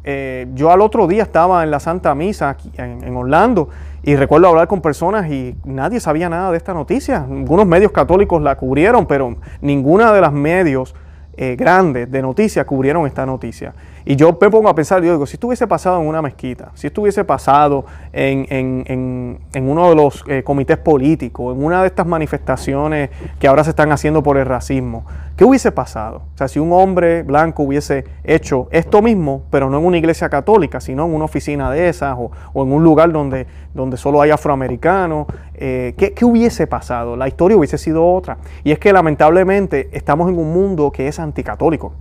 Eh, 0.03 0.47
yo 0.55 0.71
al 0.71 0.81
otro 0.81 1.07
día 1.07 1.25
estaba 1.25 1.63
en 1.63 1.71
la 1.71 1.79
Santa 1.79 2.15
Misa 2.15 2.49
aquí, 2.49 2.73
en, 2.79 3.15
Orlando 3.15 3.69
y 4.03 4.17
recuerdo 4.17 4.49
hablar 4.49 4.67
con 4.67 4.81
personas 4.81 5.31
y 5.31 5.55
nadie 5.67 6.01
sabía 6.01 6.31
nada 6.31 6.51
de 6.53 6.57
esta 6.57 6.73
noticia. 6.73 7.19
Algunos 7.19 7.67
medios 7.67 7.93
católicos 7.93 8.41
la 8.41 8.57
cubrieron, 8.57 9.05
pero 9.05 9.37
ninguna 9.61 10.11
de 10.15 10.23
las 10.23 10.33
medios 10.33 10.95
eh, 11.37 11.55
grandes 11.55 12.11
de 12.11 12.23
noticias 12.23 12.65
cubrieron 12.65 13.07
esta 13.07 13.27
noticia. 13.27 13.75
Y 14.07 14.17
yo 14.17 14.37
me 14.39 14.51
pongo 14.51 14.69
a 14.69 14.75
pensar, 14.75 15.03
yo 15.03 15.13
digo, 15.13 15.25
si 15.25 15.37
esto 15.37 15.47
hubiese 15.47 15.67
pasado 15.67 15.99
en 15.99 16.07
una 16.07 16.21
mezquita, 16.21 16.73
si 16.75 16.87
esto 16.87 17.01
hubiese 17.01 17.25
pasado 17.25 17.87
en, 18.13 19.39
uno 19.55 19.89
de 19.89 19.95
los 19.95 20.23
eh, 20.29 20.43
comités 20.43 20.77
políticos, 20.77 21.57
en 21.57 21.65
una 21.65 21.81
de 21.81 21.87
estas 21.87 22.07
manifestaciones 22.07 23.09
que 23.39 23.49
ahora 23.49 23.65
se 23.65 23.71
están 23.71 23.93
haciendo 23.93 24.23
por 24.23 24.37
el 24.37 24.45
racismo, 24.45 25.07
¿qué 25.37 25.47
hubiese 25.47 25.73
pasado? 25.73 26.23
O 26.35 26.37
sea, 26.37 26.49
si 26.49 26.59
un 26.59 26.73
hombre 26.75 27.23
blanco 27.23 27.63
hubiese 27.63 28.05
hecho 28.25 28.69
esto 28.73 29.01
mismo, 29.01 29.45
pero 29.51 29.71
no 29.71 29.79
en 29.79 29.87
una 29.87 29.97
iglesia 29.97 30.29
católica, 30.29 30.83
sino 30.83 31.07
en 31.07 31.15
una 31.15 31.25
oficina 31.25 31.71
de 31.71 31.89
esas 31.89 32.15
o, 32.19 32.31
en 32.63 32.73
un 32.73 32.85
lugar 32.85 33.11
donde, 33.11 33.47
donde 33.73 33.97
solo 33.97 34.21
hay 34.21 34.31
afroamericanos, 34.31 35.29
eh, 35.55 35.95
¿qué, 35.97 36.13
¿qué 36.13 36.27
hubiese 36.27 36.67
pasado? 36.67 37.17
La 37.17 37.27
historia 37.27 37.57
hubiese 37.57 37.79
sido 37.79 38.07
otra. 38.07 38.37
Y 38.65 38.73
es 38.73 38.79
que 38.79 38.93
lamentablemente 38.93 39.89
estamos 39.93 40.29
en 40.29 40.39
un 40.39 40.53
mundo 40.53 40.93
que 40.93 41.09
es 41.09 41.19
anticatólico. 41.19 41.95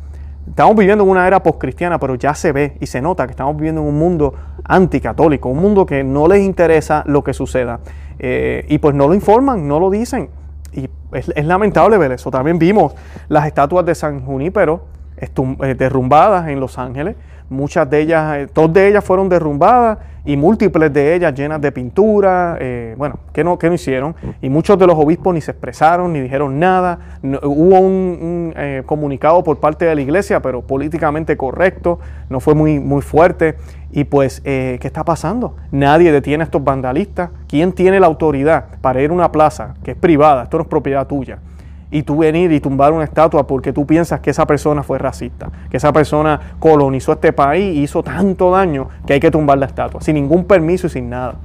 Estamos 0.47 0.75
viviendo 0.75 1.03
en 1.03 1.09
una 1.09 1.25
era 1.25 1.41
postcristiana, 1.41 1.99
pero 1.99 2.15
ya 2.15 2.33
se 2.33 2.51
ve 2.51 2.77
y 2.79 2.85
se 2.85 3.01
nota 3.01 3.25
que 3.25 3.31
estamos 3.31 3.55
viviendo 3.55 3.81
en 3.81 3.87
un 3.87 3.97
mundo 3.97 4.33
anticatólico, 4.65 5.49
un 5.49 5.59
mundo 5.59 5.85
que 5.85 6.03
no 6.03 6.27
les 6.27 6.41
interesa 6.41 7.03
lo 7.05 7.23
que 7.23 7.33
suceda. 7.33 7.79
Eh, 8.19 8.65
y 8.67 8.77
pues 8.77 8.93
no 8.93 9.07
lo 9.07 9.13
informan, 9.13 9.67
no 9.67 9.79
lo 9.79 9.89
dicen. 9.89 10.29
Y 10.73 10.89
es, 11.13 11.45
lamentable 11.45 11.97
ver 11.97 12.11
eso. 12.11 12.29
También 12.29 12.59
vimos 12.59 12.93
las 13.29 13.47
estatuas 13.47 13.85
de 13.85 13.95
San 13.95 14.21
Junípero 14.25 14.85
eh, 15.17 15.75
derrumbadas 15.75 16.47
en 16.49 16.59
Los 16.59 16.77
Ángeles. 16.77 17.15
Muchas 17.49 17.89
de 17.89 18.01
ellas, 18.01 18.37
eh, 18.37 18.47
todas 18.51 18.73
de 18.73 18.87
ellas 18.87 19.03
fueron 19.03 19.29
derrumbadas 19.29 19.97
y 20.25 20.37
múltiples 20.37 20.91
de 20.93 21.15
ellas 21.15 21.33
llenas 21.33 21.59
de 21.59 21.71
pintura, 21.71 22.57
eh, 22.59 22.95
bueno, 22.97 23.19
que 23.33 23.43
no, 23.43 23.59
que 23.59 23.67
no 23.67 23.75
hicieron. 23.75 24.15
Y 24.41 24.49
muchos 24.49 24.79
de 24.79 24.87
los 24.87 24.97
obispos 24.97 25.33
ni 25.33 25.41
se 25.41 25.51
expresaron, 25.51 26.13
ni 26.13 26.21
dijeron 26.21 26.59
nada. 26.59 26.99
hubo 27.43 27.79
un, 27.79 28.53
eh, 28.55 28.83
comunicado 28.85 29.43
por 29.43 29.59
parte 29.59 29.85
de 29.85 29.95
la 29.95 30.01
iglesia, 30.01 30.41
pero 30.41 30.61
políticamente 30.61 31.35
correcto, 31.35 31.99
no 32.29 32.39
fue 32.39 32.55
muy, 32.55 32.79
muy 32.79 33.01
fuerte. 33.01 33.55
Y 33.91 34.05
pues, 34.05 34.41
¿qué 34.41 34.79
está 34.81 35.03
pasando? 35.03 35.55
Nadie 35.71 36.11
detiene 36.11 36.43
a 36.43 36.45
estos 36.45 36.63
vandalistas. 36.63 37.29
¿Quién 37.47 37.73
tiene 37.73 37.99
la 37.99 38.07
autoridad 38.07 38.65
para 38.81 39.01
ir 39.01 39.11
a 39.11 39.13
una 39.13 39.31
plaza 39.31 39.75
que 39.83 39.91
es 39.91 39.97
privada? 39.97 40.43
Esto 40.43 40.57
no 40.57 40.63
es 40.63 40.69
propiedad 40.69 41.05
tuya 41.05 41.39
y 41.93 42.01
tú 42.01 42.17
venir 42.17 42.51
y 42.51 42.59
tumbar 42.59 42.91
una 42.91 43.03
estatua 43.03 43.45
porque 43.45 43.71
tú 43.71 43.85
piensas 43.85 44.19
que 44.19 44.31
esa 44.31 44.47
persona 44.47 44.81
fue 44.81 44.97
racista, 44.97 45.51
que 45.69 45.77
esa 45.77 45.93
persona 45.93 46.39
colonizó 46.57 47.13
este 47.13 47.31
país 47.33 47.77
y 47.77 47.83
hizo 47.83 48.01
tanto 48.01 48.49
daño 48.49 48.89
que 49.05 49.13
hay 49.13 49.19
que 49.19 49.29
tumbar 49.29 49.59
la 49.59 49.67
estatua, 49.67 50.01
sin 50.01 50.15
ningún 50.15 50.45
permiso 50.45 50.87
y 50.87 50.89
sin 50.89 51.11
nada. 51.11 51.35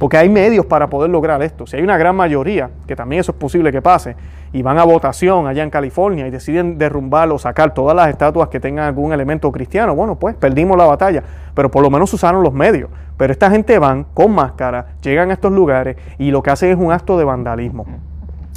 Porque 0.00 0.16
hay 0.16 0.28
medios 0.28 0.66
para 0.66 0.90
poder 0.90 1.08
lograr 1.08 1.40
esto. 1.44 1.68
Si 1.68 1.76
hay 1.76 1.84
una 1.84 1.96
gran 1.96 2.16
mayoría, 2.16 2.70
que 2.88 2.96
también 2.96 3.20
eso 3.20 3.30
es 3.30 3.38
posible 3.38 3.70
que 3.70 3.80
pase, 3.80 4.16
y 4.52 4.60
van 4.60 4.76
a 4.76 4.82
votación 4.82 5.46
allá 5.46 5.62
en 5.62 5.70
California 5.70 6.26
y 6.26 6.32
deciden 6.32 6.78
derrumbar 6.78 7.30
o 7.30 7.38
sacar 7.38 7.72
todas 7.72 7.94
las 7.94 8.08
estatuas 8.08 8.48
que 8.48 8.58
tengan 8.58 8.86
algún 8.86 9.12
elemento 9.12 9.52
cristiano, 9.52 9.94
bueno, 9.94 10.16
pues 10.16 10.34
perdimos 10.34 10.76
la 10.76 10.86
batalla, 10.86 11.22
pero 11.54 11.70
por 11.70 11.80
lo 11.80 11.90
menos 11.90 12.12
usaron 12.12 12.42
los 12.42 12.52
medios. 12.52 12.90
Pero 13.16 13.32
esta 13.32 13.52
gente 13.52 13.78
van 13.78 14.04
con 14.14 14.32
máscara, 14.34 14.96
llegan 15.00 15.30
a 15.30 15.34
estos 15.34 15.52
lugares 15.52 15.96
y 16.18 16.32
lo 16.32 16.42
que 16.42 16.50
hacen 16.50 16.70
es 16.70 16.76
un 16.76 16.90
acto 16.90 17.16
de 17.16 17.24
vandalismo. 17.24 17.86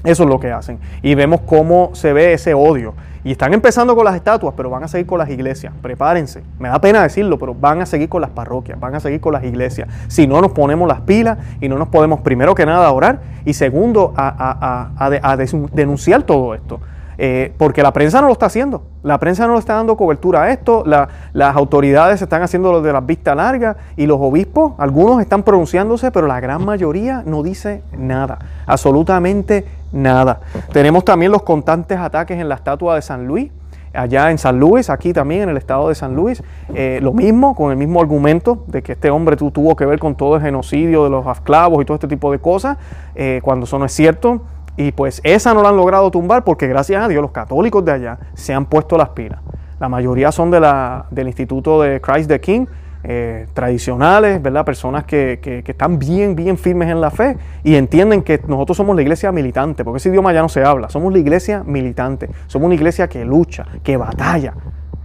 Eso 0.05 0.23
es 0.23 0.29
lo 0.29 0.39
que 0.39 0.51
hacen. 0.51 0.79
Y 1.01 1.15
vemos 1.15 1.41
cómo 1.41 1.89
se 1.93 2.13
ve 2.13 2.33
ese 2.33 2.53
odio. 2.53 2.93
Y 3.25 3.31
están 3.31 3.55
empezando 3.55 3.95
con 3.95 4.05
las 4.05 4.15
estatuas, 4.15 4.53
pero 4.55 4.69
van 4.69 4.83
a 4.83 4.87
seguir 4.87 5.07
con 5.07 5.17
las 5.17 5.29
iglesias. 5.31 5.73
Prepárense. 5.81 6.43
Me 6.59 6.69
da 6.69 6.79
pena 6.79 7.01
decirlo, 7.01 7.39
pero 7.39 7.55
van 7.55 7.81
a 7.81 7.87
seguir 7.87 8.07
con 8.07 8.21
las 8.21 8.29
parroquias, 8.29 8.79
van 8.79 8.93
a 8.93 8.99
seguir 8.99 9.19
con 9.19 9.33
las 9.33 9.43
iglesias. 9.43 9.89
Si 10.07 10.27
no 10.27 10.41
nos 10.41 10.51
ponemos 10.51 10.87
las 10.87 11.01
pilas 11.01 11.39
y 11.59 11.67
no 11.67 11.79
nos 11.79 11.87
podemos, 11.87 12.21
primero 12.21 12.53
que 12.53 12.67
nada, 12.67 12.91
orar 12.91 13.21
y 13.43 13.53
segundo, 13.53 14.13
a, 14.15 15.37
denunciar 15.73 16.21
todo 16.21 16.53
esto. 16.53 16.79
Eh, 17.17 17.53
porque 17.57 17.81
la 17.81 17.93
prensa 17.93 18.21
no 18.21 18.27
lo 18.27 18.33
está 18.33 18.47
haciendo. 18.47 18.83
La 19.03 19.19
prensa 19.19 19.47
no 19.47 19.53
le 19.53 19.59
está 19.59 19.75
dando 19.75 19.95
cobertura 19.95 20.43
a 20.43 20.51
esto. 20.51 20.83
las 20.85 21.55
autoridades 21.55 22.21
están 22.21 22.41
haciendo 22.41 22.71
lo 22.71 22.81
de 22.81 22.93
las 22.93 23.05
vistas 23.05 23.35
largas 23.35 23.77
y 23.95 24.05
los 24.05 24.17
obispos, 24.19 24.73
algunos 24.77 25.21
están 25.21 25.43
pronunciándose, 25.43 26.11
pero 26.11 26.27
la 26.27 26.39
gran 26.39 26.63
mayoría 26.63 27.23
no 27.25 27.43
dice 27.43 27.83
nada. 27.97 28.39
Absolutamente 28.65 29.65
nada. 29.91 30.39
Tenemos 30.71 31.05
también 31.05 31.31
los 31.31 31.43
constantes 31.43 31.97
ataques 31.97 32.39
en 32.39 32.49
la 32.49 32.55
estatua 32.55 32.95
de 32.95 33.01
San 33.01 33.27
Luis 33.27 33.51
allá 33.95 34.31
en 34.31 34.37
San 34.37 34.59
Luis, 34.59 34.89
aquí 34.89 35.13
también 35.13 35.43
en 35.43 35.49
el 35.49 35.57
estado 35.57 35.89
de 35.89 35.95
San 35.95 36.15
Luis, 36.15 36.43
eh, 36.73 36.99
lo 37.01 37.13
mismo, 37.13 37.55
con 37.55 37.71
el 37.71 37.77
mismo 37.77 38.01
argumento 38.01 38.63
de 38.67 38.83
que 38.83 38.93
este 38.93 39.09
hombre 39.09 39.37
tuvo 39.37 39.75
que 39.75 39.85
ver 39.85 39.99
con 39.99 40.15
todo 40.15 40.35
el 40.35 40.41
genocidio 40.41 41.03
de 41.05 41.09
los 41.09 41.25
esclavos 41.25 41.81
y 41.81 41.85
todo 41.85 41.95
este 41.95 42.07
tipo 42.07 42.31
de 42.31 42.39
cosas, 42.39 42.77
eh, 43.15 43.39
cuando 43.43 43.65
eso 43.65 43.79
no 43.79 43.85
es 43.85 43.93
cierto. 43.93 44.41
Y 44.77 44.91
pues 44.91 45.21
esa 45.23 45.53
no 45.53 45.61
la 45.61 45.69
han 45.69 45.77
logrado 45.77 46.11
tumbar 46.11 46.43
porque 46.43 46.67
gracias 46.67 47.03
a 47.03 47.07
Dios 47.07 47.21
los 47.21 47.31
católicos 47.31 47.83
de 47.85 47.91
allá 47.93 48.17
se 48.33 48.53
han 48.53 48.65
puesto 48.65 48.97
las 48.97 49.09
pilas. 49.09 49.39
La 49.79 49.89
mayoría 49.89 50.31
son 50.31 50.51
de 50.51 50.59
la, 50.59 51.05
del 51.11 51.27
Instituto 51.27 51.81
de 51.81 52.01
Christ 52.01 52.29
the 52.29 52.39
King, 52.39 52.65
eh, 53.03 53.45
tradicionales, 53.53 54.41
¿verdad? 54.41 54.65
Personas 54.65 55.03
que, 55.03 55.39
que, 55.41 55.63
están 55.65 55.99
bien, 55.99 56.35
bien 56.35 56.57
firmes 56.57 56.89
en 56.89 57.01
la 57.01 57.11
fe 57.11 57.37
y 57.63 57.75
entienden 57.75 58.23
que 58.23 58.41
nosotros 58.47 58.77
somos 58.77 58.95
la 58.95 59.03
iglesia 59.03 59.31
militante, 59.31 59.83
porque 59.83 59.97
ese 59.97 60.09
idioma 60.09 60.33
ya 60.33 60.41
no 60.41 60.49
se 60.49 60.63
habla, 60.63 60.89
somos 60.89 61.13
la 61.13 61.19
iglesia 61.19 61.63
militante, 61.63 62.29
somos 62.47 62.65
una 62.65 62.73
iglesia 62.73 63.07
que 63.07 63.23
lucha, 63.23 63.67
que 63.83 63.95
batalla. 63.95 64.55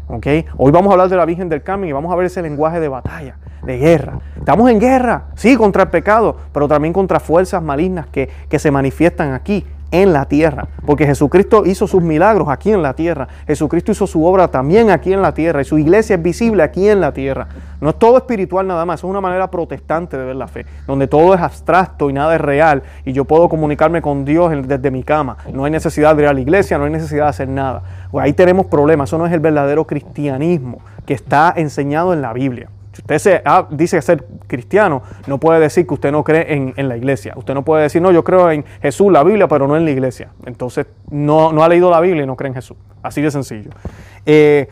¿okay? 0.09 0.47
Hoy 0.57 0.73
vamos 0.73 0.91
a 0.91 0.93
hablar 0.93 1.09
de 1.11 1.17
la 1.17 1.27
Virgen 1.27 1.50
del 1.50 1.62
Carmen 1.62 1.91
y 1.91 1.93
vamos 1.93 2.11
a 2.11 2.17
ver 2.17 2.27
ese 2.27 2.41
lenguaje 2.41 2.81
de 2.81 2.89
batalla, 2.89 3.37
de 3.62 3.79
guerra. 3.79 4.19
Estamos 4.37 4.71
en 4.71 4.81
guerra, 4.81 5.25
sí, 5.35 5.57
contra 5.57 5.85
el 5.85 5.88
pecado, 5.90 6.37
pero 6.52 6.69
también 6.69 6.93
contra 6.93 7.21
fuerzas 7.21 7.62
malignas 7.62 8.07
que, 8.07 8.29
que 8.49 8.59
se 8.59 8.71
manifiestan 8.71 9.33
aquí 9.33 9.64
en 9.93 10.12
la 10.12 10.25
tierra, 10.26 10.69
porque 10.87 11.05
Jesucristo 11.05 11.64
hizo 11.67 11.87
sus 11.87 12.02
milagros 12.02 12.49
aquí 12.49 12.73
en 12.73 12.83
la 12.83 12.95
tierra, 12.95 13.26
Jesucristo 13.47 13.90
hizo 13.90 14.07
su 14.07 14.25
obra 14.25 14.49
también 14.49 14.90
aquí 14.90 15.12
en 15.12 15.21
la 15.21 15.35
tierra 15.35 15.62
y 15.62 15.64
su 15.64 15.79
iglesia 15.79 16.17
es 16.17 16.23
visible 16.23 16.62
aquí 16.62 16.88
en 16.88 17.00
la 17.00 17.12
tierra. 17.12 17.49
No 17.81 17.90
es 17.90 17.99
todo 17.99 18.19
espiritual 18.19 18.67
nada 18.67 18.85
más, 18.85 19.00
es 19.00 19.05
una 19.05 19.21
manera 19.21 19.50
protestante 19.50 20.17
de 20.17 20.25
ver 20.25 20.37
la 20.37 20.47
fe, 20.47 20.64
donde 20.87 21.09
todo 21.09 21.35
es 21.35 21.40
abstracto 21.40 22.09
y 22.09 22.12
nada 22.12 22.35
es 22.35 22.40
real 22.40 22.83
y 23.05 23.12
yo 23.12 23.25
puedo 23.25 23.49
comunicarme 23.49 24.00
con 24.00 24.25
Dios 24.25 24.52
desde 24.67 24.90
mi 24.90 25.02
cama. 25.02 25.38
No 25.52 25.64
hay 25.64 25.71
necesidad 25.71 26.14
de 26.14 26.23
ir 26.23 26.29
a 26.29 26.33
la 26.33 26.40
iglesia, 26.40 26.79
no 26.79 26.85
hay 26.85 26.93
necesidad 26.93 27.25
de 27.25 27.31
hacer 27.31 27.49
nada. 27.49 27.83
Pues 28.11 28.25
ahí 28.25 28.33
tenemos 28.33 28.67
problemas, 28.67 29.09
eso 29.09 29.19
no 29.19 29.26
es 29.26 29.33
el 29.33 29.40
verdadero 29.40 29.87
cristianismo 29.87 30.79
que 31.05 31.14
está 31.14 31.52
enseñado 31.57 32.12
en 32.12 32.23
la 32.23 32.33
Biblia. 32.33 32.69
Usted 33.00 33.19
se, 33.19 33.42
ah, 33.45 33.66
dice 33.71 34.00
ser 34.02 34.25
cristiano, 34.47 35.02
no 35.26 35.38
puede 35.38 35.61
decir 35.61 35.87
que 35.87 35.95
usted 35.95 36.12
no 36.12 36.23
cree 36.25 36.73
en, 36.76 36.88
la 36.88 36.97
iglesia. 36.97 37.35
Usted 37.37 37.54
no 37.54 37.64
puede 37.64 37.85
decir, 37.85 38.00
no, 38.00 38.12
yo 38.12 38.25
creo 38.25 38.50
en 38.50 38.64
Jesús, 38.83 39.11
la 39.12 39.23
Biblia, 39.25 39.49
pero 39.49 39.66
no 39.66 39.76
en 39.76 39.85
la 39.85 39.90
iglesia. 39.90 40.30
Entonces, 40.47 40.87
no, 41.11 41.52
no 41.52 41.62
ha 41.62 41.69
leído 41.69 41.90
la 41.90 42.00
Biblia 42.00 42.23
y 42.23 42.26
no 42.26 42.37
cree 42.37 42.49
en 42.49 42.54
Jesús. 42.54 42.76
Así 43.02 43.23
de 43.23 43.30
sencillo. 43.30 43.71
Eh, 44.26 44.69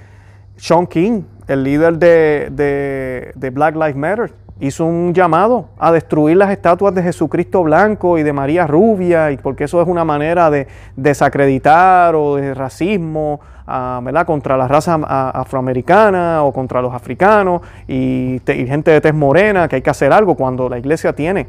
Sean 0.56 0.86
King, 0.86 1.22
el 1.46 1.64
líder 1.64 1.98
de, 1.98 3.32
de 3.34 3.50
Black 3.50 3.74
Lives 3.74 3.96
Matter, 3.96 4.32
hizo 4.60 4.84
un 4.84 5.14
llamado 5.14 5.68
a 5.78 5.92
destruir 5.92 6.36
las 6.36 6.50
estatuas 6.50 6.94
de 6.94 7.02
Jesucristo 7.02 7.62
blanco 7.62 8.18
y 8.18 8.22
de 8.22 8.32
María 8.32 8.66
rubia, 8.66 9.30
y 9.30 9.36
porque 9.36 9.64
eso 9.64 9.80
es 9.80 9.88
una 9.88 10.04
manera 10.04 10.50
de 10.50 10.66
desacreditar 10.96 12.14
o 12.14 12.36
de 12.36 12.54
racismo 12.54 13.40
¿verdad? 14.02 14.26
contra 14.26 14.56
la 14.56 14.66
raza 14.66 14.94
afroamericana 14.94 16.42
o 16.42 16.52
contra 16.52 16.80
los 16.80 16.94
africanos 16.94 17.62
y, 17.86 18.40
gente 18.46 18.90
de 18.90 19.00
tez 19.00 19.14
morena, 19.14 19.68
que 19.68 19.76
hay 19.76 19.82
que 19.82 19.90
hacer 19.90 20.12
algo 20.12 20.34
cuando 20.34 20.68
la 20.68 20.78
iglesia 20.78 21.12
tiene, 21.12 21.46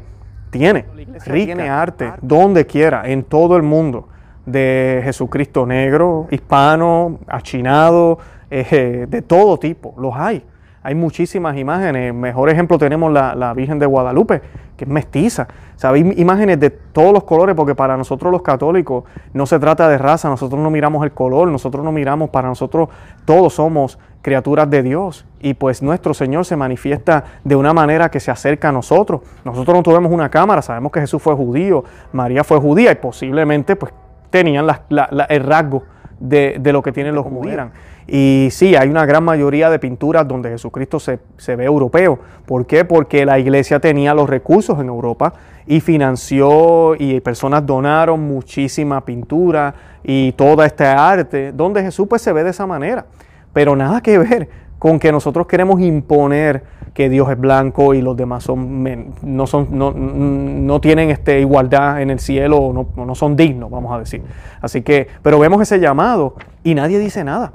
tiene, 0.50 0.84
tiene 1.24 1.68
arte, 1.68 2.12
donde 2.20 2.66
quiera, 2.66 3.02
en 3.06 3.24
todo 3.24 3.56
el 3.56 3.62
mundo, 3.62 4.08
de 4.46 5.00
Jesucristo 5.04 5.66
negro, 5.66 6.26
hispano, 6.30 7.18
achinado, 7.26 8.18
eh, 8.50 9.06
de 9.08 9.22
todo 9.22 9.58
tipo, 9.58 9.94
los 9.98 10.14
hay. 10.14 10.44
Hay 10.82 10.94
muchísimas 10.94 11.56
imágenes. 11.58 12.14
Mejor 12.14 12.48
ejemplo 12.48 12.78
tenemos 12.78 13.12
la, 13.12 13.52
Virgen 13.54 13.78
de 13.78 13.86
Guadalupe, 13.86 14.40
que 14.80 14.84
es 14.86 14.90
mestiza. 14.90 15.46
O 15.76 15.78
sea, 15.78 15.90
hay 15.90 16.14
imágenes 16.16 16.58
de 16.58 16.70
todos 16.70 17.12
los 17.12 17.24
colores, 17.24 17.54
porque 17.54 17.74
para 17.74 17.98
nosotros 17.98 18.32
los 18.32 18.40
católicos 18.40 19.04
no 19.34 19.44
se 19.44 19.58
trata 19.58 19.86
de 19.90 19.98
raza, 19.98 20.30
nosotros 20.30 20.58
no 20.58 20.70
miramos 20.70 21.04
el 21.04 21.12
color, 21.12 21.48
nosotros 21.48 21.84
no 21.84 21.92
miramos, 21.92 22.30
para 22.30 22.48
nosotros 22.48 22.88
todos 23.26 23.52
somos 23.52 23.98
criaturas 24.22 24.70
de 24.70 24.82
Dios. 24.82 25.26
Y 25.40 25.52
pues 25.52 25.82
nuestro 25.82 26.14
Señor 26.14 26.46
se 26.46 26.56
manifiesta 26.56 27.24
de 27.44 27.56
una 27.56 27.74
manera 27.74 28.10
que 28.10 28.20
se 28.20 28.30
acerca 28.30 28.70
a 28.70 28.72
nosotros. 28.72 29.20
Nosotros 29.44 29.76
no 29.76 29.82
tuvimos 29.82 30.10
una 30.10 30.30
cámara, 30.30 30.62
sabemos 30.62 30.92
que 30.92 31.00
Jesús 31.00 31.22
fue 31.22 31.34
judío, 31.34 31.84
María 32.12 32.42
fue 32.42 32.58
judía 32.58 32.92
y 32.92 32.94
posiblemente 32.94 33.76
pues 33.76 33.92
tenían 34.30 34.66
el 35.28 35.44
rasgo 35.44 35.82
de, 36.18 36.58
lo 36.72 36.82
que 36.82 36.92
tienen 36.92 37.14
los 37.14 37.26
judíos. 37.26 37.68
Y 38.06 38.48
sí, 38.50 38.74
hay 38.74 38.88
una 38.88 39.06
gran 39.06 39.24
mayoría 39.24 39.70
de 39.70 39.78
pinturas 39.78 40.26
donde 40.26 40.50
Jesucristo 40.50 40.98
se, 40.98 41.20
ve 41.56 41.64
europeo. 41.64 42.18
¿Por 42.46 42.66
qué? 42.66 42.84
Porque 42.84 43.24
la 43.24 43.38
iglesia 43.38 43.80
tenía 43.80 44.14
los 44.14 44.28
recursos 44.28 44.78
en 44.80 44.88
Europa 44.88 45.34
y 45.66 45.80
financió 45.80 46.94
y 46.98 47.20
personas 47.20 47.64
donaron 47.64 48.20
muchísima 48.20 49.04
pintura 49.04 49.74
y 50.02 50.32
toda 50.32 50.66
esta 50.66 51.10
arte, 51.10 51.52
donde 51.52 51.82
Jesús 51.82 52.06
pues 52.08 52.22
se 52.22 52.32
ve 52.32 52.42
de 52.42 52.50
esa 52.50 52.66
manera. 52.66 53.06
Pero 53.52 53.76
nada 53.76 54.00
que 54.00 54.18
ver 54.18 54.48
con 54.78 54.98
que 54.98 55.12
nosotros 55.12 55.46
queremos 55.46 55.80
imponer 55.80 56.64
que 56.94 57.08
Dios 57.08 57.30
es 57.30 57.38
blanco 57.38 57.94
y 57.94 58.02
los 58.02 58.16
demás 58.16 58.42
son, 58.42 59.12
no, 59.22 59.46
son, 59.46 59.68
no, 60.66 60.80
tienen 60.80 61.10
este, 61.10 61.40
igualdad 61.40 62.02
en 62.02 62.10
el 62.10 62.18
cielo 62.18 62.56
o 62.56 62.72
no, 62.72 63.04
no 63.04 63.14
son 63.14 63.36
dignos, 63.36 63.70
vamos 63.70 63.94
a 63.94 63.98
decir. 63.98 64.22
Así 64.60 64.82
que, 64.82 65.06
pero 65.22 65.38
vemos 65.38 65.62
ese 65.62 65.78
llamado 65.78 66.34
y 66.64 66.74
nadie 66.74 66.98
dice 66.98 67.22
nada. 67.22 67.52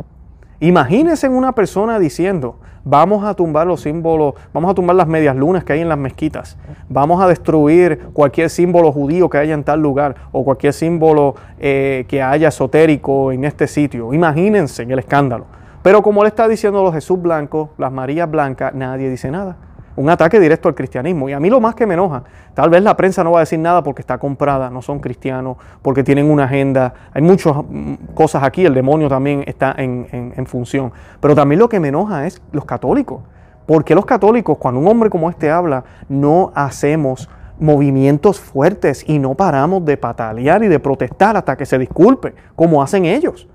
Imagínense 0.59 1.27
una 1.27 1.51
persona 1.51 1.99
diciendo, 1.99 2.59
vamos 2.83 3.25
a 3.25 3.33
tumbar 3.33 3.67
los 3.67 3.81
símbolos, 3.81 4.35
vamos 4.53 4.71
a 4.71 4.73
tumbar 4.73 4.95
las 4.95 5.07
medias 5.07 5.35
lunas 5.35 5.63
que 5.63 5.73
hay 5.73 5.81
en 5.81 5.89
las 5.89 5.97
mezquitas, 5.97 6.57
vamos 6.87 7.21
a 7.21 7.27
destruir 7.27 7.99
cualquier 8.13 8.49
símbolo 8.49 8.91
judío 8.91 9.29
que 9.29 9.37
haya 9.37 9.53
en 9.53 9.63
tal 9.63 9.81
lugar 9.81 10.15
o 10.31 10.45
cualquier 10.45 10.73
símbolo 10.73 11.35
eh, 11.59 12.05
que 12.07 12.21
haya 12.21 12.47
esotérico 12.47 13.31
en 13.31 13.43
este 13.43 13.67
sitio. 13.67 14.13
Imagínense 14.13 14.83
el 14.83 14.99
escándalo. 14.99 15.45
Pero 15.83 16.01
como 16.01 16.23
le 16.23 16.29
está 16.29 16.47
diciendo 16.47 16.81
los 16.83 16.93
Jesús 16.93 17.21
blancos, 17.21 17.69
las 17.77 17.91
Marías 17.91 18.29
blancas, 18.29 18.73
nadie 18.73 19.09
dice 19.09 19.29
nada 19.29 19.57
un 19.95 20.09
ataque 20.09 20.39
directo 20.39 20.67
al 20.67 20.75
cristianismo. 20.75 21.29
Y 21.29 21.33
a 21.33 21.39
mí 21.39 21.49
lo 21.49 21.59
más 21.61 21.75
que 21.75 21.85
me 21.85 21.93
enoja, 21.93 22.23
tal 22.53 22.69
vez 22.69 22.83
la 22.83 22.95
prensa 22.97 23.23
no 23.23 23.31
va 23.31 23.39
a 23.39 23.41
decir 23.41 23.59
nada 23.59 23.83
porque 23.83 24.01
está 24.01 24.17
comprada, 24.17 24.69
no 24.69 24.81
son 24.81 24.99
cristianos, 24.99 25.57
porque 25.81 26.03
tienen 26.03 26.29
una 26.29 26.45
agenda. 26.45 26.93
Hay 27.13 27.21
muchas 27.21 27.55
mm, 27.57 27.93
cosas 28.13 28.43
aquí, 28.43 28.65
el 28.65 28.73
demonio 28.73 29.07
también 29.07 29.43
está 29.47 29.73
en, 29.77 30.33
en, 30.35 30.45
función. 30.45 30.91
Pero 31.19 31.35
también 31.35 31.59
lo 31.59 31.69
que 31.69 31.79
me 31.79 31.89
enoja 31.89 32.27
es 32.27 32.41
los 32.51 32.65
católicos. 32.65 33.21
Porque 33.65 33.95
los 33.95 34.05
católicos, 34.05 34.57
cuando 34.57 34.79
un 34.79 34.87
hombre 34.87 35.09
como 35.09 35.29
este 35.29 35.49
habla, 35.49 35.83
no 36.07 36.51
hacemos 36.53 37.29
movimientos 37.59 38.39
fuertes 38.39 39.03
y 39.07 39.17
no 39.17 39.33
paramos 39.33 39.83
de 39.85 39.97
patalear 39.97 40.63
y 40.63 40.67
de 40.67 40.79
protestar 40.79 41.37
hasta 41.37 41.55
que 41.55 41.65
se 41.65 41.77
disculpe, 41.77 42.35
como 42.55 42.83
hacen 42.83 43.05
ellos. 43.05 43.47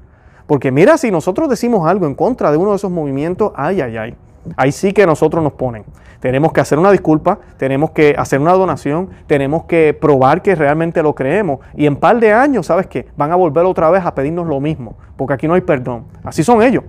Porque 0.47 0.73
mira, 0.73 0.99
si 0.99 1.13
nosotros 1.13 1.49
decimos 1.49 1.87
algo 1.87 2.07
en 2.07 2.15
contra 2.15 2.51
de 2.51 2.57
uno 2.57 2.71
de 2.71 2.77
esos 2.77 2.91
movimientos, 2.91 3.53
ay, 3.55 3.81
ay, 3.83 3.97
ay. 3.97 4.17
Ahí 4.57 4.73
sí 4.73 4.93
que 4.93 5.07
nosotros 5.07 5.43
nos 5.43 5.53
ponen. 5.53 5.85
Tenemos 6.21 6.53
que 6.53 6.61
hacer 6.61 6.79
una 6.79 6.91
disculpa, 6.91 7.39
tenemos 7.57 7.93
que 7.93 8.15
hacer 8.17 8.41
una 8.41 8.53
donación, 8.53 9.09
tenemos 9.27 9.65
que 9.65 9.97
probar 9.99 10.43
que 10.43 10.55
realmente 10.55 11.03
lo 11.03 11.15
creemos. 11.15 11.61
Y 11.75 11.87
en 11.87 11.97
par 11.97 12.21
de 12.21 12.33
años, 12.33 12.67
¿sabes 12.67 12.87
qué? 12.87 13.09
Van 13.17 13.33
a 13.33 13.37
volver 13.37 13.65
otra 13.65 13.89
vez 13.91 14.05
a 14.05 14.15
pedirnos 14.15 14.47
lo 14.47 14.61
mismo, 14.61 14.97
porque 15.17 15.35
aquí 15.35 15.49
no 15.49 15.55
hay 15.55 15.63
perdón. 15.63 16.05
Así 16.23 16.45
son 16.45 16.63
ellos. 16.63 16.85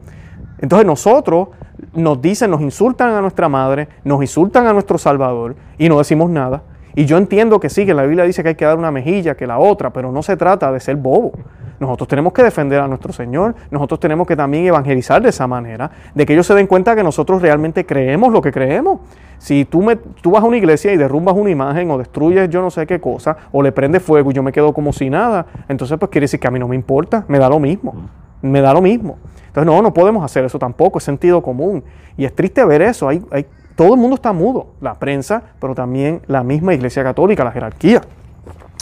Entonces 0.60 0.86
nosotros 0.86 1.50
nos 1.94 2.22
dicen, 2.22 2.52
nos 2.52 2.62
insultan 2.62 3.14
a 3.14 3.22
nuestra 3.22 3.48
madre, 3.48 3.88
nos 4.04 4.22
insultan 4.22 4.68
a 4.68 4.74
nuestro 4.74 4.98
Salvador 4.98 5.56
y 5.78 5.88
no 5.88 5.98
decimos 5.98 6.30
nada. 6.30 6.62
Y 6.96 7.06
yo 7.06 7.18
entiendo 7.18 7.60
que 7.60 7.70
sí, 7.70 7.86
que 7.86 7.94
la 7.94 8.04
Biblia 8.04 8.24
dice 8.26 8.44
que 8.44 8.50
hay 8.50 8.56
que 8.56 8.66
dar 8.66 8.78
una 8.78 8.92
mejilla, 8.92 9.36
que 9.36 9.48
la 9.48 9.60
otra, 9.60 9.92
pero 9.92 10.12
no 10.12 10.22
se 10.24 10.38
trata 10.38 10.72
de 10.72 10.80
ser 10.80 10.96
bobo. 10.96 11.32
Nosotros 11.80 12.08
tenemos 12.08 12.32
que 12.34 12.44
defender 12.44 12.80
a 12.80 12.88
nuestro 12.88 13.12
Señor, 13.12 13.56
nosotros 13.72 14.00
tenemos 14.00 14.28
que 14.28 14.36
también 14.36 14.66
evangelizar 14.68 15.22
de 15.22 15.30
esa 15.30 15.48
manera, 15.48 15.90
de 16.14 16.26
que 16.26 16.34
ellos 16.34 16.46
se 16.46 16.54
den 16.54 16.68
cuenta 16.68 16.96
que 16.96 17.04
nosotros 17.04 17.42
realmente 17.42 17.86
creemos 17.86 18.32
lo 18.32 18.42
que 18.42 18.52
creemos. 18.52 19.00
Si 19.40 19.66
tú, 19.66 19.82
me, 19.82 19.96
tú 19.96 20.30
vas 20.30 20.44
a 20.44 20.46
una 20.46 20.58
iglesia 20.58 20.94
y 20.94 20.98
derrumbas 20.98 21.36
una 21.36 21.50
imagen 21.50 21.90
o 21.90 21.98
destruyes 21.98 22.50
yo 22.50 22.62
no 22.62 22.70
sé 22.70 22.86
qué 22.86 23.02
cosa, 23.02 23.36
o 23.52 23.64
le 23.64 23.72
prendes 23.72 24.04
fuego 24.04 24.30
y 24.30 24.34
yo 24.36 24.44
me 24.44 24.52
quedo 24.52 24.74
como 24.74 24.94
si 24.94 25.10
nada, 25.10 25.48
entonces 25.68 25.98
pues 25.98 26.12
quiere 26.12 26.26
decir 26.26 26.40
que 26.40 26.48
a 26.48 26.52
mí 26.52 26.60
no 26.60 26.68
me 26.68 26.76
importa, 26.76 27.26
me 27.28 27.40
da 27.40 27.50
lo 27.50 27.60
mismo, 27.60 27.96
me 28.44 28.62
da 28.62 28.74
lo 28.74 28.82
mismo. 28.82 29.18
Entonces 29.48 29.66
no, 29.66 29.82
no 29.82 29.94
podemos 29.94 30.24
hacer 30.24 30.46
eso 30.46 30.60
tampoco, 30.60 31.00
es 31.00 31.04
sentido 31.04 31.42
común. 31.42 31.84
Y 32.16 32.26
es 32.26 32.36
triste 32.36 32.64
ver 32.64 32.84
eso, 32.84 33.08
hay, 33.10 33.24
hay, 33.32 33.48
todo 33.82 33.96
el 33.96 34.00
mundo 34.00 34.14
está 34.14 34.32
mudo, 34.32 34.68
la 34.80 34.94
prensa, 34.94 35.42
pero 35.60 35.74
también 35.74 36.22
la 36.28 36.44
misma 36.44 36.76
iglesia 36.76 37.04
católica, 37.04 37.44
la 37.44 37.52
jerarquía. 37.52 38.04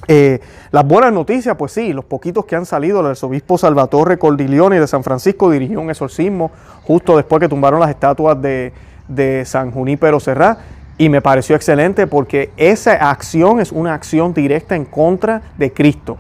Eh, 0.10 0.42
las 0.72 0.86
buenas 0.86 1.14
noticias, 1.14 1.56
pues 1.56 1.72
sí, 1.72 1.94
los 1.94 2.04
poquitos 2.04 2.44
que 2.44 2.58
han 2.58 2.66
salido, 2.66 3.00
el 3.00 3.06
arzobispo 3.06 3.58
Salvatore 3.58 4.20
Cordiglione 4.20 4.78
de 4.78 4.88
San 4.88 5.06
Francisco 5.06 5.52
dirigió 5.52 5.80
un 5.80 5.90
exorcismo 5.90 6.52
justo 6.84 7.16
después 7.16 7.40
que 7.40 7.48
tumbaron 7.48 7.80
las 7.80 7.92
estatuas 7.92 8.42
de, 8.42 8.74
de 9.08 9.46
San 9.46 9.72
Junípero 9.72 10.20
Serrá 10.20 10.58
y 10.98 11.08
me 11.08 11.22
pareció 11.22 11.56
excelente 11.56 12.06
porque 12.06 12.52
esa 12.58 13.10
acción 13.10 13.62
es 13.62 13.72
una 13.72 13.94
acción 13.94 14.34
directa 14.34 14.76
en 14.76 14.84
contra 14.84 15.44
de 15.58 15.72
Cristo. 15.72 16.18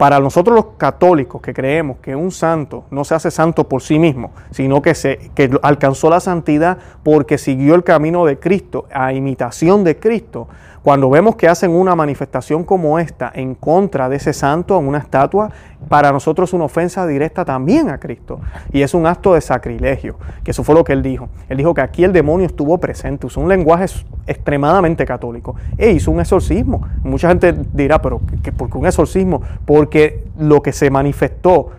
Para 0.00 0.18
nosotros 0.18 0.56
los 0.56 0.64
católicos 0.78 1.42
que 1.42 1.52
creemos 1.52 1.98
que 1.98 2.16
un 2.16 2.30
santo 2.30 2.84
no 2.90 3.04
se 3.04 3.14
hace 3.14 3.30
santo 3.30 3.68
por 3.68 3.82
sí 3.82 3.98
mismo, 3.98 4.30
sino 4.50 4.80
que, 4.80 4.94
se, 4.94 5.30
que 5.34 5.50
alcanzó 5.60 6.08
la 6.08 6.20
santidad 6.20 6.78
porque 7.02 7.36
siguió 7.36 7.74
el 7.74 7.84
camino 7.84 8.24
de 8.24 8.38
Cristo, 8.38 8.86
a 8.94 9.12
imitación 9.12 9.84
de 9.84 9.98
Cristo, 9.98 10.48
cuando 10.82 11.10
vemos 11.10 11.36
que 11.36 11.46
hacen 11.46 11.72
una 11.72 11.94
manifestación 11.94 12.64
como 12.64 12.98
esta 12.98 13.30
en 13.34 13.54
contra 13.54 14.08
de 14.08 14.16
ese 14.16 14.32
santo, 14.32 14.78
en 14.78 14.88
una 14.88 14.96
estatua, 14.96 15.50
para 15.88 16.10
nosotros 16.10 16.48
es 16.48 16.54
una 16.54 16.64
ofensa 16.64 17.06
directa 17.06 17.44
también 17.44 17.90
a 17.90 17.98
Cristo. 17.98 18.40
Y 18.72 18.80
es 18.80 18.94
un 18.94 19.06
acto 19.06 19.34
de 19.34 19.42
sacrilegio, 19.42 20.16
que 20.42 20.52
eso 20.52 20.64
fue 20.64 20.74
lo 20.74 20.82
que 20.82 20.94
él 20.94 21.02
dijo. 21.02 21.28
Él 21.50 21.58
dijo 21.58 21.74
que 21.74 21.82
aquí 21.82 22.02
el 22.02 22.14
demonio 22.14 22.46
estuvo 22.46 22.78
presente, 22.78 23.26
usó 23.26 23.42
un 23.42 23.48
lenguaje 23.48 23.84
extremadamente 24.26 25.04
católico 25.04 25.54
e 25.76 25.90
hizo 25.90 26.10
un 26.10 26.20
exorcismo. 26.20 26.86
Mucha 27.02 27.28
gente 27.28 27.54
dirá, 27.74 28.00
pero 28.00 28.20
¿por 28.56 28.70
qué 28.70 28.78
un 28.78 28.86
exorcismo? 28.86 29.42
Porque 29.66 30.24
lo 30.38 30.62
que 30.62 30.72
se 30.72 30.90
manifestó 30.90 31.72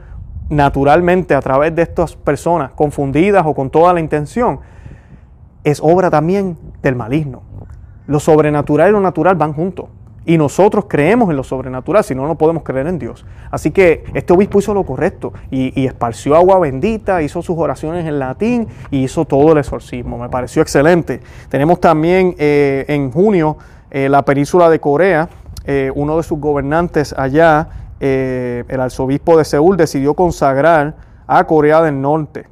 naturalmente 0.49 1.33
a 1.33 1.41
través 1.41 1.73
de 1.73 1.81
estas 1.81 2.15
personas 2.15 2.73
confundidas 2.73 3.45
o 3.47 3.55
con 3.55 3.71
toda 3.71 3.93
la 3.93 3.99
intención 3.99 4.59
es 5.63 5.79
obra 5.81 6.11
también 6.11 6.57
del 6.83 6.95
maligno. 6.95 7.50
Lo 8.07 8.19
sobrenatural 8.19 8.89
y 8.89 8.91
lo 8.91 9.01
natural 9.01 9.35
van 9.35 9.53
juntos. 9.53 9.87
Y 10.23 10.37
nosotros 10.37 10.85
creemos 10.87 11.31
en 11.31 11.35
lo 11.35 11.43
sobrenatural, 11.43 12.03
si 12.03 12.13
no, 12.13 12.27
no 12.27 12.35
podemos 12.35 12.61
creer 12.61 12.85
en 12.85 12.99
Dios. 12.99 13.25
Así 13.49 13.71
que 13.71 14.03
este 14.13 14.33
obispo 14.33 14.59
hizo 14.59 14.73
lo 14.73 14.83
correcto 14.83 15.33
y, 15.49 15.85
esparció 15.85 16.35
agua 16.35 16.59
bendita, 16.59 17.23
hizo 17.23 17.41
sus 17.41 17.57
oraciones 17.57 18.05
en 18.05 18.19
latín 18.19 18.67
y 18.91 19.03
hizo 19.03 19.25
todo 19.25 19.53
el 19.53 19.57
exorcismo. 19.57 20.19
Me 20.19 20.29
pareció 20.29 20.61
excelente. 20.61 21.21
Tenemos 21.49 21.79
también 21.79 22.35
eh, 22.37 22.85
en 22.87 23.11
junio 23.11 23.57
eh, 23.89 24.09
la 24.09 24.23
península 24.23 24.69
de 24.69 24.79
Corea, 24.79 25.27
eh, 25.65 25.91
uno 25.95 26.17
de 26.17 26.23
sus 26.23 26.39
gobernantes 26.39 27.13
allá, 27.17 27.67
el 27.99 28.79
arzobispo 28.81 29.37
de 29.37 29.45
Seúl, 29.45 29.77
decidió 29.77 30.15
consagrar 30.15 30.95
a 31.27 31.45
Corea 31.45 31.83
del 31.83 32.01
Norte, 32.01 32.47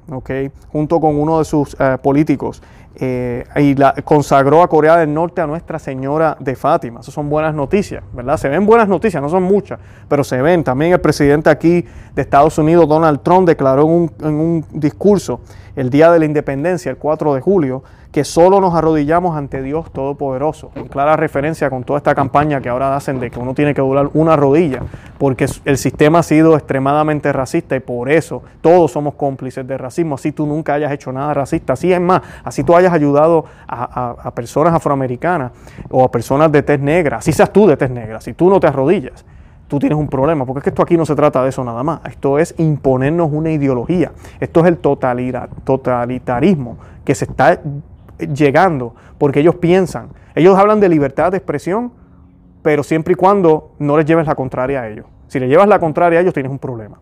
junto 0.71 1.01
con 1.01 1.15
uno 1.19 1.39
de 1.39 1.45
sus 1.45 1.75
políticos. 2.03 2.61
Eh, 3.01 3.45
y 3.55 3.75
la, 3.75 3.93
consagró 4.03 4.61
a 4.61 4.67
Corea 4.67 4.97
del 4.97 5.13
Norte 5.13 5.39
a 5.39 5.47
Nuestra 5.47 5.79
Señora 5.79 6.35
de 6.37 6.55
Fátima. 6.55 6.99
Esas 6.99 7.13
son 7.13 7.29
buenas 7.29 7.55
noticias, 7.55 8.03
¿verdad? 8.11 8.35
Se 8.35 8.49
ven 8.49 8.65
buenas 8.65 8.89
noticias, 8.89 9.23
no 9.23 9.29
son 9.29 9.43
muchas, 9.43 9.79
pero 10.09 10.21
se 10.23 10.41
ven. 10.41 10.65
También 10.65 10.91
el 10.91 10.99
presidente 10.99 11.49
aquí 11.49 11.85
de 12.13 12.21
Estados 12.21 12.57
Unidos, 12.57 12.89
Donald 12.89 13.21
Trump, 13.23 13.47
declaró 13.47 13.83
en 13.83 13.89
un, 13.89 14.11
en 14.19 14.33
un 14.33 14.65
discurso 14.73 15.39
el 15.75 15.89
día 15.89 16.11
de 16.11 16.19
la 16.19 16.25
independencia, 16.25 16.91
el 16.91 16.97
4 16.97 17.35
de 17.35 17.41
julio, 17.41 17.83
que 18.11 18.23
solo 18.23 18.59
nos 18.59 18.73
arrodillamos 18.73 19.37
ante 19.37 19.61
Dios 19.61 19.91
Todopoderoso. 19.91 20.71
En 20.75 20.87
clara 20.87 21.15
referencia 21.15 21.69
con 21.69 21.83
toda 21.83 21.97
esta 21.97 22.15
campaña 22.15 22.59
que 22.59 22.69
ahora 22.69 22.95
hacen 22.95 23.19
de 23.19 23.29
que 23.29 23.39
uno 23.39 23.53
tiene 23.53 23.73
que 23.73 23.81
doblar 23.81 24.09
una 24.13 24.35
rodilla, 24.35 24.81
porque 25.17 25.45
el 25.65 25.77
sistema 25.77 26.19
ha 26.19 26.23
sido 26.23 26.55
extremadamente 26.55 27.31
racista 27.31 27.75
y 27.75 27.79
por 27.81 28.09
eso 28.09 28.41
todos 28.61 28.91
somos 28.91 29.13
cómplices 29.13 29.67
de 29.67 29.77
racismo. 29.77 30.15
Así 30.15 30.31
tú 30.31 30.47
nunca 30.47 30.73
hayas 30.73 30.91
hecho 30.91 31.11
nada 31.11 31.33
racista, 31.33 31.73
así 31.73 31.93
es 31.93 32.01
más, 32.01 32.21
así 32.43 32.63
tú 32.63 32.75
hayas 32.75 32.93
ayudado 32.93 33.45
a, 33.67 34.31
personas 34.33 34.73
afroamericanas 34.73 35.51
o 35.89 36.03
a 36.03 36.11
personas 36.11 36.51
de 36.51 36.63
tez 36.63 36.79
negra, 36.79 37.17
así 37.17 37.31
seas 37.31 37.51
tú 37.51 37.67
de 37.67 37.77
tez 37.77 37.89
negra, 37.89 38.21
si 38.21 38.33
tú 38.33 38.49
no 38.49 38.59
te 38.59 38.67
arrodillas 38.67 39.25
tú 39.69 39.79
tienes 39.79 39.97
un 39.97 40.09
problema, 40.09 40.45
porque 40.45 40.59
es 40.59 40.63
que 40.63 40.69
esto 40.71 40.81
aquí 40.81 40.97
no 40.97 41.05
se 41.05 41.15
trata 41.15 41.41
de 41.43 41.49
eso 41.49 41.63
nada 41.63 41.83
más, 41.83 42.01
esto 42.05 42.39
es 42.39 42.55
imponernos 42.57 43.29
una 43.31 43.51
ideología, 43.51 44.11
esto 44.41 44.59
es 44.61 44.65
el 44.65 44.77
totalitarismo 44.77 46.77
que 47.05 47.15
se 47.15 47.25
está 47.25 47.61
llegando, 48.17 48.95
porque 49.17 49.39
ellos 49.39 49.55
piensan, 49.55 50.09
ellos 50.35 50.57
hablan 50.57 50.81
de 50.81 50.89
libertad 50.89 51.31
de 51.31 51.37
expresión, 51.37 51.93
pero 52.61 52.83
siempre 52.83 53.13
y 53.13 53.15
cuando 53.15 53.71
no 53.79 53.95
les 53.95 54.05
lleves 54.05 54.27
la 54.27 54.35
contraria 54.35 54.81
a 54.81 54.89
ellos. 54.89 55.05
Si 55.29 55.39
le 55.39 55.47
llevas 55.47 55.69
la 55.69 55.79
contraria 55.79 56.19
a 56.19 56.21
ellos, 56.21 56.33
tienes 56.33 56.51
un 56.51 56.59
problema. 56.59 56.97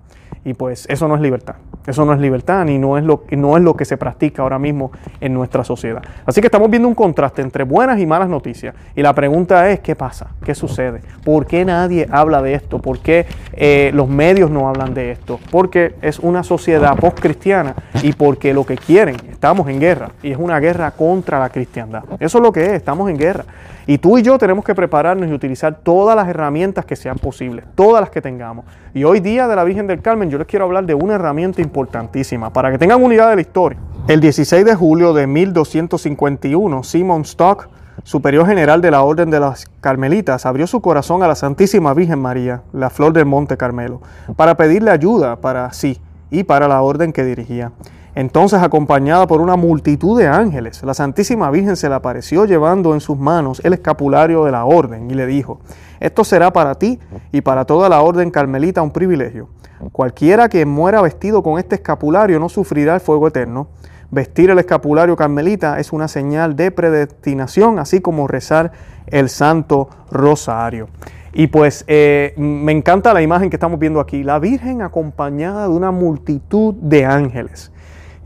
Y 0.45 0.53
pues 0.53 0.85
eso 0.89 1.07
no 1.07 1.15
es 1.15 1.21
libertad. 1.21 1.55
Eso 1.85 2.05
no 2.05 2.13
es 2.13 2.19
libertad 2.19 2.65
ni 2.65 2.77
no 2.77 2.97
es, 2.97 3.03
lo, 3.03 3.23
no 3.31 3.57
es 3.57 3.63
lo 3.63 3.75
que 3.75 3.85
se 3.85 3.97
practica 3.97 4.41
ahora 4.41 4.59
mismo 4.59 4.91
en 5.19 5.33
nuestra 5.33 5.63
sociedad. 5.63 6.01
Así 6.25 6.41
que 6.41 6.47
estamos 6.47 6.69
viendo 6.69 6.87
un 6.87 6.95
contraste 6.95 7.41
entre 7.41 7.63
buenas 7.63 7.99
y 7.99 8.05
malas 8.05 8.29
noticias. 8.29 8.75
Y 8.95 9.01
la 9.01 9.13
pregunta 9.13 9.69
es, 9.69 9.79
¿qué 9.79 9.95
pasa? 9.95 10.27
¿Qué 10.43 10.53
sucede? 10.53 11.01
¿Por 11.23 11.47
qué 11.47 11.65
nadie 11.65 12.07
habla 12.11 12.41
de 12.41 12.53
esto? 12.53 12.79
¿Por 12.79 12.99
qué 12.99 13.25
eh, 13.53 13.91
los 13.93 14.07
medios 14.09 14.51
no 14.51 14.67
hablan 14.69 14.93
de 14.93 15.11
esto? 15.11 15.39
Porque 15.49 15.95
es 16.01 16.19
una 16.19 16.43
sociedad 16.43 16.95
post-cristiana 16.97 17.75
y 18.03 18.13
porque 18.13 18.53
lo 18.53 18.65
que 18.65 18.77
quieren, 18.77 19.15
estamos 19.29 19.67
en 19.69 19.79
guerra. 19.79 20.11
Y 20.23 20.31
es 20.31 20.37
una 20.37 20.59
guerra 20.59 20.91
contra 20.91 21.39
la 21.39 21.49
cristiandad. 21.49 22.03
Eso 22.19 22.37
es 22.37 22.43
lo 22.43 22.51
que 22.51 22.65
es, 22.65 22.71
estamos 22.73 23.09
en 23.09 23.17
guerra. 23.17 23.45
Y 23.89 23.99
tú 23.99 24.17
y 24.17 24.21
yo 24.21 24.37
tenemos 24.37 24.65
que 24.65 24.75
prepararnos 24.75 25.29
y 25.29 25.33
utilizar 25.33 25.79
todas 25.81 26.13
las 26.13 26.27
herramientas 26.27 26.83
que 26.83 26.97
sean 26.97 27.17
posibles, 27.17 27.63
todas 27.73 28.01
las 28.01 28.09
que 28.09 28.21
tengamos. 28.21 28.65
Y 28.93 29.05
hoy 29.05 29.21
día 29.21 29.47
de 29.47 29.55
la 29.55 29.63
Virgen 29.63 29.87
del 29.87 30.01
Carmen 30.01 30.29
yo 30.29 30.37
les 30.37 30.45
quiero 30.45 30.65
hablar 30.65 30.85
de 30.85 30.93
una 30.93 31.15
herramienta 31.15 31.61
importantísima 31.61 32.51
para 32.51 32.69
que 32.69 32.77
tengan 32.77 33.01
unidad 33.01 33.29
de 33.29 33.35
la 33.35 33.41
historia. 33.41 33.79
El 34.09 34.19
16 34.19 34.65
de 34.65 34.75
julio 34.75 35.13
de 35.13 35.25
1251, 35.25 36.83
Simon 36.83 37.21
Stock, 37.21 37.69
superior 38.03 38.45
general 38.45 38.81
de 38.81 38.91
la 38.91 39.03
Orden 39.03 39.29
de 39.29 39.39
las 39.39 39.65
Carmelitas, 39.79 40.45
abrió 40.45 40.67
su 40.67 40.81
corazón 40.81 41.23
a 41.23 41.27
la 41.29 41.35
Santísima 41.35 41.93
Virgen 41.93 42.19
María, 42.19 42.63
la 42.73 42.89
flor 42.89 43.13
del 43.13 43.25
Monte 43.25 43.55
Carmelo, 43.55 44.01
para 44.35 44.57
pedirle 44.57 44.91
ayuda 44.91 45.37
para 45.37 45.71
sí 45.71 46.01
y 46.29 46.43
para 46.43 46.67
la 46.67 46.81
orden 46.81 47.13
que 47.13 47.23
dirigía. 47.23 47.71
Entonces, 48.17 48.63
acompañada 48.63 49.27
por 49.27 49.41
una 49.41 49.55
multitud 49.57 50.17
de 50.17 50.25
ángeles, 50.25 50.81
la 50.81 50.95
Santísima 50.95 51.51
Virgen 51.51 51.75
se 51.75 51.87
le 51.87 51.93
apareció 51.93 52.45
llevando 52.45 52.95
en 52.95 52.99
sus 52.99 53.15
manos 53.15 53.61
el 53.63 53.73
escapulario 53.73 54.43
de 54.43 54.51
la 54.51 54.65
orden 54.65 55.11
y 55.11 55.13
le 55.13 55.27
dijo, 55.27 55.59
esto 55.99 56.23
será 56.23 56.51
para 56.51 56.73
ti 56.73 56.97
y 57.31 57.41
para 57.41 57.65
toda 57.65 57.89
la 57.89 58.01
orden 58.01 58.31
carmelita 58.31 58.81
un 58.81 58.89
privilegio. 58.89 59.49
Cualquiera 59.91 60.49
que 60.49 60.65
muera 60.65 60.99
vestido 61.03 61.43
con 61.43 61.59
este 61.59 61.75
escapulario 61.75 62.39
no 62.39 62.49
sufrirá 62.49 62.95
el 62.95 63.01
fuego 63.01 63.27
eterno. 63.27 63.67
Vestir 64.09 64.49
el 64.49 64.57
escapulario 64.57 65.15
carmelita 65.15 65.79
es 65.79 65.93
una 65.93 66.07
señal 66.07 66.55
de 66.55 66.71
predestinación, 66.71 67.77
así 67.77 68.01
como 68.01 68.27
rezar 68.27 68.71
el 69.05 69.29
Santo 69.29 69.89
Rosario. 70.09 70.87
Y 71.33 71.45
pues 71.45 71.85
eh, 71.85 72.33
me 72.35 72.71
encanta 72.71 73.13
la 73.13 73.21
imagen 73.21 73.51
que 73.51 73.57
estamos 73.57 73.77
viendo 73.77 73.99
aquí, 73.99 74.23
la 74.23 74.39
Virgen 74.39 74.81
acompañada 74.81 75.67
de 75.67 75.69
una 75.69 75.91
multitud 75.91 76.73
de 76.81 77.05
ángeles. 77.05 77.71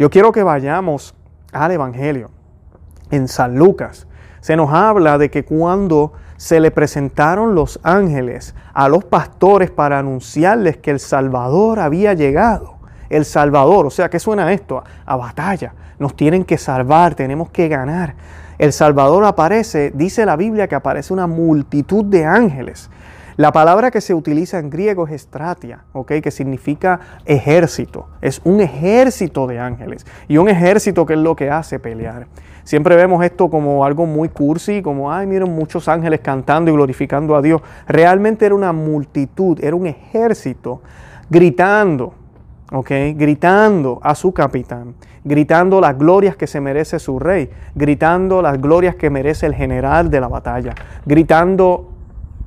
Yo 0.02 0.10
quiero 0.10 0.32
que 0.32 0.42
vayamos 0.42 1.14
al 1.54 1.74
Evangelio. 1.74 2.32
En 3.12 3.28
San 3.28 3.54
Lucas 3.54 4.08
se 4.40 4.56
nos 4.56 4.74
habla 4.74 5.20
de 5.20 5.30
que 5.30 5.46
cuando 5.46 6.14
se 6.38 6.60
le 6.60 6.72
presentaron 6.72 7.54
los 7.54 7.80
ángeles 7.84 8.56
a 8.74 8.90
los 8.90 9.06
pastores 9.06 9.70
para 9.70 10.00
anunciarles 10.00 10.78
que 10.78 10.90
el 10.90 11.00
Salvador 11.00 11.80
había 11.80 12.16
llegado. 12.16 12.78
El 13.12 13.26
Salvador, 13.26 13.86
o 13.86 13.92
sea, 13.92 14.10
¿qué 14.10 14.18
suena 14.18 14.52
esto? 14.52 14.84
A, 15.06 15.16
batalla. 15.18 15.76
Nos 16.00 16.16
tienen 16.16 16.46
que 16.46 16.58
salvar, 16.58 17.14
tenemos 17.14 17.52
que 17.52 17.68
ganar. 17.68 18.16
El 18.58 18.74
Salvador 18.74 19.24
aparece, 19.26 19.92
dice 19.94 20.26
la 20.26 20.36
Biblia 20.36 20.68
que 20.68 20.74
aparece 20.74 21.14
una 21.14 21.28
multitud 21.28 22.06
de 22.06 22.26
ángeles. 22.26 22.90
La 23.41 23.51
palabra 23.51 23.89
que 23.89 24.01
se 24.01 24.13
utiliza 24.13 24.60
en 24.60 24.69
griego 24.69 25.08
es 25.08 25.13
estratia, 25.13 25.84
que 26.06 26.30
significa 26.30 26.99
ejército. 27.25 28.06
Es 28.21 28.39
un 28.43 28.62
ejército 28.62 29.47
de 29.47 29.58
ángeles. 29.58 30.06
Y 30.27 30.38
un 30.38 30.47
ejército 30.47 31.08
que 31.08 31.13
es 31.13 31.19
lo 31.19 31.36
que 31.36 31.49
hace 31.49 31.80
pelear. 31.80 32.27
Siempre 32.63 32.95
vemos 32.95 33.25
esto 33.25 33.49
como 33.49 33.84
algo 33.84 34.06
muy 34.06 34.30
cursi, 34.30 34.84
como, 34.84 35.12
ay, 35.12 35.25
miren 35.25 35.56
muchos 35.56 35.88
ángeles 35.88 36.19
cantando 36.19 36.69
y 36.69 36.75
glorificando 36.75 37.36
a 37.36 37.41
Dios. 37.41 37.63
Realmente 37.88 38.45
era 38.45 38.54
una 38.54 38.73
multitud, 38.73 39.58
era 39.60 39.75
un 39.75 39.88
ejército 39.88 40.84
gritando. 41.27 42.13
Gritando 42.69 43.99
a 44.04 44.13
su 44.13 44.34
capitán, 44.34 44.93
gritando 45.23 45.82
las 45.82 45.97
glorias 45.97 46.38
que 46.38 46.47
se 46.47 46.62
merece 46.62 46.99
su 46.99 47.19
rey, 47.19 47.49
gritando 47.75 48.41
las 48.41 48.62
glorias 48.62 48.95
que 48.95 49.10
merece 49.10 49.47
el 49.47 49.56
general 49.56 50.10
de 50.10 50.21
la 50.21 50.30
batalla, 50.30 50.73
gritando 51.06 51.90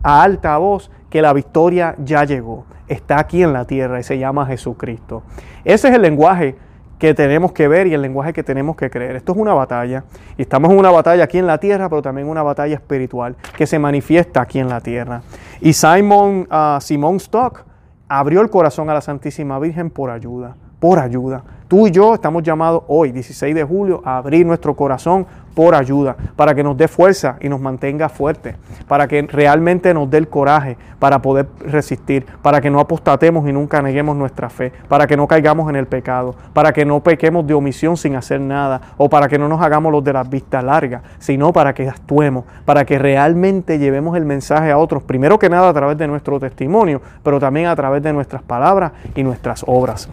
a 0.05 0.23
alta 0.23 0.57
voz 0.59 0.91
que 1.11 1.23
la 1.23 1.33
victoria 1.33 1.97
ya 1.99 2.25
llegó, 2.25 2.67
está 2.87 3.19
aquí 3.19 3.43
en 3.43 3.53
la 3.53 3.65
tierra 3.65 3.99
y 3.99 4.05
se 4.05 4.19
llama 4.19 4.47
Jesucristo. 4.47 5.23
Ese 5.65 5.89
es 5.89 5.95
el 5.95 6.03
lenguaje 6.03 6.57
que 6.99 7.15
tenemos 7.15 7.53
que 7.53 7.67
ver 7.69 7.87
y 7.87 7.95
el 7.95 8.03
lenguaje 8.03 8.33
que 8.33 8.43
tenemos 8.43 8.77
que 8.77 8.91
creer. 8.91 9.17
Esto 9.17 9.33
es 9.33 9.39
una 9.39 9.55
batalla 9.55 10.05
y 10.37 10.43
estamos 10.43 10.71
en 10.71 10.79
una 10.79 10.91
batalla 10.91 11.25
aquí 11.25 11.39
en 11.39 11.47
la 11.47 11.59
tierra, 11.59 11.89
pero 11.89 12.03
también 12.03 12.29
una 12.29 12.43
batalla 12.43 12.75
espiritual 12.75 13.37
que 13.57 13.67
se 13.67 13.79
manifiesta 13.79 14.43
aquí 14.43 14.59
en 14.59 14.69
la 14.69 14.81
tierra. 14.81 15.23
Y 15.61 15.73
Simon, 15.73 16.49
uh, 16.51 16.81
Simon 16.81 17.17
Stock 17.17 17.65
abrió 18.09 18.41
el 18.43 18.51
corazón 18.51 18.91
a 18.91 18.95
la 18.95 19.01
Santísima 19.01 19.59
Virgen 19.59 19.91
por 19.91 20.11
ayuda, 20.11 20.57
por 20.79 20.99
ayuda. 20.99 21.43
Tú 21.69 21.87
y 21.87 21.91
yo 21.91 22.15
estamos 22.15 22.43
llamados 22.43 22.85
hoy, 22.89 23.11
16 23.11 23.55
de 23.55 23.65
julio, 23.65 24.03
a 24.05 24.19
abrir 24.19 24.47
nuestro 24.47 24.77
corazón 24.77 25.27
por 25.55 25.75
ayuda, 25.75 26.17
para 26.37 26.55
que 26.55 26.63
nos 26.63 26.77
dé 26.77 26.89
fuerza 26.89 27.37
y 27.41 27.49
nos 27.49 27.61
mantenga 27.61 28.09
fuerte, 28.09 28.57
para 28.89 29.07
que 29.07 29.23
realmente 29.23 29.95
nos 29.95 30.11
dé 30.11 30.19
el 30.19 30.29
coraje 30.29 30.77
para 30.99 31.21
poder 31.23 31.47
resistir, 31.61 32.27
para 32.43 32.61
que 32.61 32.71
no 32.71 32.81
apostatemos 32.81 33.49
y 33.49 33.53
nunca 33.53 33.81
neguemos 33.81 34.17
nuestra 34.17 34.51
fe, 34.51 34.73
para 34.89 35.07
que 35.07 35.17
no 35.17 35.29
caigamos 35.29 35.69
en 35.71 35.77
el 35.77 35.87
pecado, 35.87 36.35
para 36.53 36.73
que 36.73 36.85
no 36.85 37.01
pequemos 37.01 37.47
de 37.47 37.55
omisión 37.55 37.97
sin 37.97 38.17
hacer 38.17 38.41
nada, 38.41 38.81
o 38.97 39.09
para 39.09 39.29
que 39.29 39.39
no 39.39 39.49
nos 39.49 39.63
hagamos 39.63 39.93
los 39.93 40.03
de 40.03 40.13
las 40.13 40.29
vistas 40.29 40.65
largas, 40.65 41.03
sino 41.19 41.53
para 41.53 41.73
que 41.73 41.89
actuemos, 41.89 42.45
para 42.65 42.85
que 42.85 42.99
realmente 42.99 43.79
llevemos 43.79 44.17
el 44.17 44.25
mensaje 44.25 44.71
a 44.71 44.79
otros, 44.79 45.03
primero 45.03 45.39
que 45.39 45.49
nada 45.49 45.69
a 45.69 45.75
través 45.75 45.97
de 45.97 46.07
nuestro 46.07 46.41
testimonio, 46.41 47.01
pero 47.23 47.39
también 47.39 47.67
a 47.67 47.77
través 47.77 48.03
de 48.03 48.13
nuestras 48.13 48.43
palabras 48.43 48.93
y 49.15 49.23
nuestras 49.23 49.65
obras. 49.67 50.09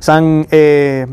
San 0.00 0.46
eh, 0.50 1.06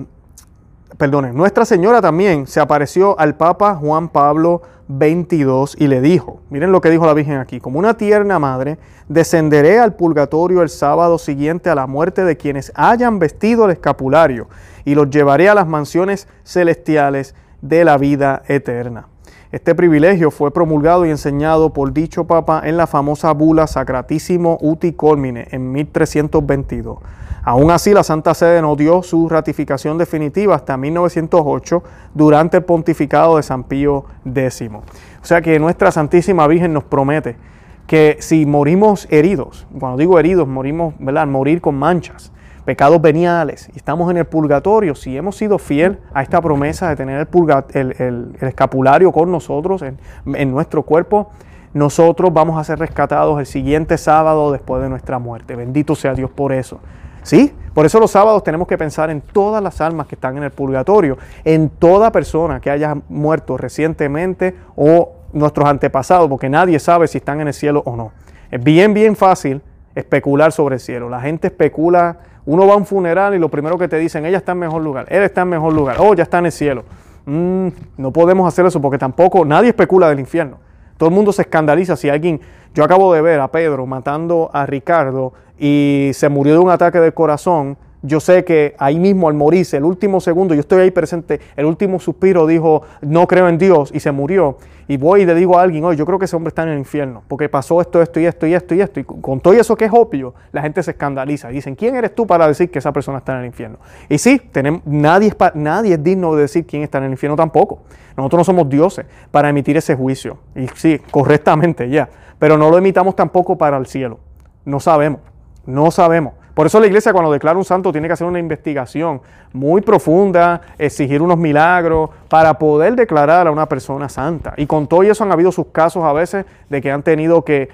perdonen, 0.98 1.36
Nuestra 1.36 1.66
Señora 1.66 2.02
también 2.02 2.48
se 2.48 2.60
apareció 2.60 3.20
al 3.20 3.36
Papa 3.36 3.76
Juan 3.76 4.10
Pablo 4.10 4.62
XXII 4.88 5.76
y 5.78 5.88
le 5.88 6.02
dijo, 6.02 6.42
miren 6.50 6.72
lo 6.72 6.82
que 6.82 6.90
dijo 6.90 7.06
la 7.06 7.14
Virgen 7.14 7.38
aquí, 7.38 7.60
como 7.60 7.80
una 7.80 7.96
tierna 7.96 8.40
madre, 8.40 8.78
descenderé 9.10 9.80
al 9.80 9.96
purgatorio 9.96 10.62
el 10.62 10.70
sábado 10.70 11.18
siguiente 11.18 11.70
a 11.70 11.76
la 11.76 11.88
muerte 11.88 12.24
de 12.24 12.38
quienes 12.38 12.72
hayan 12.76 13.20
vestido 13.20 13.66
el 13.66 13.72
escapulario 13.72 14.48
y 14.86 14.96
los 14.96 15.10
llevaré 15.10 15.50
a 15.50 15.56
las 15.56 15.68
mansiones 15.68 16.28
celestiales 16.44 17.36
de 17.62 17.84
la 17.84 17.98
vida 17.98 18.44
eterna. 18.48 19.08
Este 19.52 19.74
privilegio 19.74 20.32
fue 20.32 20.52
promulgado 20.52 21.06
y 21.06 21.10
enseñado 21.10 21.72
por 21.72 21.94
dicho 21.94 22.26
Papa 22.26 22.62
en 22.66 22.78
la 22.78 22.88
famosa 22.88 23.32
bula 23.32 23.68
Sacratissimo 23.68 24.58
Uti 24.62 24.94
Colmine 24.94 25.48
en 25.52 25.72
1322. 25.72 27.00
Aún 27.46 27.70
así, 27.70 27.94
la 27.94 28.04
Santa 28.04 28.34
Sede 28.34 28.60
no 28.60 28.76
dio 28.76 29.04
su 29.04 29.30
ratificación 29.30 30.00
definitiva 30.00 30.56
hasta 30.56 30.78
1908 30.78 31.84
durante 32.16 32.58
el 32.58 32.64
pontificado 32.64 33.38
de 33.38 33.44
San 33.44 33.66
Pío 33.66 34.06
X. 34.26 34.72
O 34.72 34.82
sea 35.22 35.42
que 35.42 35.60
nuestra 35.60 35.92
Santísima 35.92 36.48
Virgen 36.48 36.74
nos 36.74 36.84
promete 36.84 37.38
que 37.86 38.18
si 38.20 38.48
morimos 38.48 39.08
heridos, 39.12 39.68
cuando 39.80 40.00
digo 40.00 40.18
heridos, 40.18 40.48
morimos, 40.48 40.96
¿verdad? 40.98 41.28
Morir 41.28 41.62
con 41.62 41.76
manchas, 41.76 42.32
pecados 42.66 43.00
veniales, 43.00 43.70
y 43.76 43.78
estamos 43.78 44.10
en 44.10 44.18
el 44.18 44.26
purgatorio, 44.26 44.96
si 44.96 45.16
hemos 45.16 45.38
sido 45.38 45.60
fiel 45.60 46.00
a 46.16 46.24
esta 46.24 46.42
promesa 46.42 46.90
de 46.90 46.96
tener 46.96 47.28
el, 47.74 48.36
escapulario 48.42 49.12
con 49.12 49.32
nosotros 49.32 49.84
en, 49.84 50.00
en 50.34 50.50
nuestro 50.50 50.82
cuerpo, 50.82 51.30
nosotros 51.76 52.34
vamos 52.34 52.60
a 52.60 52.64
ser 52.64 52.80
rescatados 52.80 53.40
el 53.40 53.46
siguiente 53.46 54.00
sábado 54.00 54.52
después 54.52 54.82
de 54.82 54.90
nuestra 54.90 55.20
muerte. 55.20 55.56
Bendito 55.56 55.94
sea 55.94 56.16
Dios 56.16 56.32
por 56.32 56.54
eso. 56.54 56.80
¿Sí? 57.26 57.52
Por 57.74 57.88
eso 57.88 58.00
los 58.00 58.12
sábados 58.12 58.44
tenemos 58.44 58.68
que 58.68 58.78
pensar 58.78 59.10
en 59.10 59.20
todas 59.20 59.62
las 59.62 59.82
almas 59.82 60.06
que 60.06 60.14
están 60.14 60.38
en 60.38 60.44
el 60.44 60.52
purgatorio, 60.52 61.18
en 61.44 61.70
toda 61.70 62.12
persona 62.12 62.60
que 62.62 62.70
haya 62.70 62.96
muerto 63.10 63.58
recientemente 63.58 64.56
o 64.76 65.14
nuestros 65.34 65.68
antepasados, 65.68 66.30
porque 66.30 66.50
nadie 66.50 66.78
sabe 66.78 67.08
si 67.08 67.18
están 67.18 67.42
en 67.42 67.48
el 67.48 67.54
cielo 67.56 67.82
o 67.88 67.96
no. 67.96 68.12
Es 68.52 68.64
bien, 68.64 68.94
bien 68.94 69.16
fácil 69.16 69.64
especular 69.96 70.52
sobre 70.52 70.76
el 70.76 70.80
cielo. 70.80 71.10
La 71.10 71.20
gente 71.20 71.48
especula, 71.48 72.20
uno 72.46 72.68
va 72.68 72.76
a 72.76 72.78
un 72.78 72.86
funeral 72.86 73.34
y 73.34 73.40
lo 73.40 73.50
primero 73.50 73.80
que 73.80 73.88
te 73.88 73.98
dicen, 73.98 74.24
ella 74.28 74.38
está 74.38 74.52
en 74.52 74.60
mejor 74.60 74.84
lugar, 74.84 75.08
él 75.10 75.24
está 75.24 75.42
en 75.42 75.50
mejor 75.50 75.74
lugar, 75.74 75.98
oh, 76.00 76.14
ya 76.14 76.24
está 76.24 76.38
en 76.38 76.46
el 76.46 76.52
cielo. 76.52 76.84
Mm, 77.26 77.70
no 77.98 78.12
podemos 78.12 78.48
hacer 78.48 78.68
eso 78.68 78.80
porque 78.80 79.00
tampoco 79.00 79.44
nadie 79.44 79.70
especula 79.70 80.10
del 80.10 80.20
infierno. 80.20 80.60
Todo 80.98 81.10
el 81.10 81.16
mundo 81.16 81.34
se 81.34 81.42
escandaliza 81.42 81.96
si 81.96 82.08
alguien, 82.08 82.40
yo 82.76 82.84
acabo 82.84 83.14
de 83.14 83.22
ver 83.22 83.40
a 83.40 83.48
Pedro 83.48 83.86
matando 83.86 84.50
a 84.54 84.66
Ricardo 84.66 85.32
y 85.58 86.12
se 86.14 86.28
murió 86.28 86.54
de 86.54 86.60
un 86.60 86.70
ataque 86.70 87.00
del 87.00 87.14
corazón, 87.14 87.78
yo 88.02 88.20
sé 88.20 88.44
que 88.44 88.76
ahí 88.78 89.00
mismo 89.00 89.30
al 89.30 89.34
morirse, 89.34 89.78
el 89.78 89.86
último 89.86 90.20
segundo, 90.20 90.54
yo 90.54 90.60
estoy 90.60 90.82
ahí 90.82 90.92
presente, 90.92 91.40
el 91.56 91.66
último 91.66 92.00
suspiro 92.00 92.46
dijo, 92.46 92.84
no 93.02 93.28
creo 93.28 93.48
en 93.48 93.58
Dios 93.58 93.92
y 93.94 94.02
se 94.02 94.12
murió. 94.12 94.58
Y 94.88 94.98
voy 94.98 95.22
y 95.22 95.26
le 95.26 95.34
digo 95.34 95.58
a 95.58 95.64
alguien, 95.64 95.84
oye, 95.86 95.98
yo 95.98 96.06
creo 96.06 96.20
que 96.20 96.26
ese 96.26 96.36
hombre 96.36 96.50
está 96.50 96.62
en 96.64 96.70
el 96.70 96.78
infierno, 96.78 97.24
porque 97.28 97.50
pasó 97.50 97.82
esto, 97.82 98.02
esto 98.02 98.20
y 98.20 98.26
esto 98.26 98.46
y 98.46 98.54
esto 98.54 98.76
y 98.76 98.82
esto. 98.82 99.00
Y 99.00 99.04
con 99.04 99.40
todo 99.40 99.54
eso 99.54 99.76
que 99.76 99.86
es 99.86 99.92
obvio, 99.92 100.36
la 100.52 100.62
gente 100.62 100.84
se 100.84 100.92
escandaliza. 100.92 101.48
Dicen, 101.48 101.74
¿quién 101.76 101.96
eres 101.96 102.14
tú 102.14 102.28
para 102.28 102.48
decir 102.48 102.70
que 102.70 102.78
esa 102.78 102.92
persona 102.92 103.20
está 103.20 103.34
en 103.34 103.40
el 103.40 103.46
infierno? 103.48 103.80
Y 104.10 104.20
sí, 104.20 104.40
tenemos, 104.52 104.82
nadie 104.86 105.94
es 105.94 106.04
digno 106.04 106.36
de 106.36 106.42
decir 106.44 106.68
quién 106.68 106.84
está 106.84 107.00
en 107.00 107.06
el 107.06 107.12
infierno 107.12 107.36
tampoco. 107.36 107.80
Nosotros 108.16 108.42
no 108.42 108.44
somos 108.44 108.70
dioses 108.70 109.06
para 109.32 109.50
emitir 109.50 109.76
ese 109.78 109.96
juicio. 109.96 110.38
Y 110.56 110.68
sí, 110.76 111.02
correctamente 111.10 111.90
ya. 111.90 112.08
Pero 112.40 112.58
no 112.58 112.70
lo 112.70 112.78
emitamos 112.78 113.16
tampoco 113.16 113.58
para 113.58 113.78
el 113.78 113.86
cielo. 113.86 114.20
No 114.66 114.80
sabemos. 114.80 115.22
No 115.66 115.92
sabemos. 115.92 116.34
Por 116.56 116.68
eso 116.68 116.80
la 116.80 116.88
iglesia 116.88 117.12
cuando 117.12 117.34
declara 117.34 117.58
un 117.58 117.66
santo 117.66 117.92
tiene 117.92 118.08
que 118.08 118.14
hacer 118.14 118.26
una 118.26 118.40
investigación 118.40 119.22
muy 119.52 119.82
profunda, 119.82 120.62
exigir 120.78 121.22
unos 121.22 121.38
milagros 121.38 122.10
para 122.30 122.58
poder 122.58 122.96
declarar 122.96 123.46
a 123.46 123.52
una 123.52 123.68
persona 123.68 124.08
santa. 124.08 124.54
Y 124.56 124.66
con 124.66 124.88
todo 124.88 125.04
eso 125.04 125.26
han 125.26 125.34
habido 125.34 125.52
sus 125.52 125.68
casos 125.68 126.06
a 126.06 126.14
veces 126.14 126.46
de 126.70 126.82
que 126.82 126.90
han 126.90 127.04
tenido 127.04 127.44
que, 127.44 127.70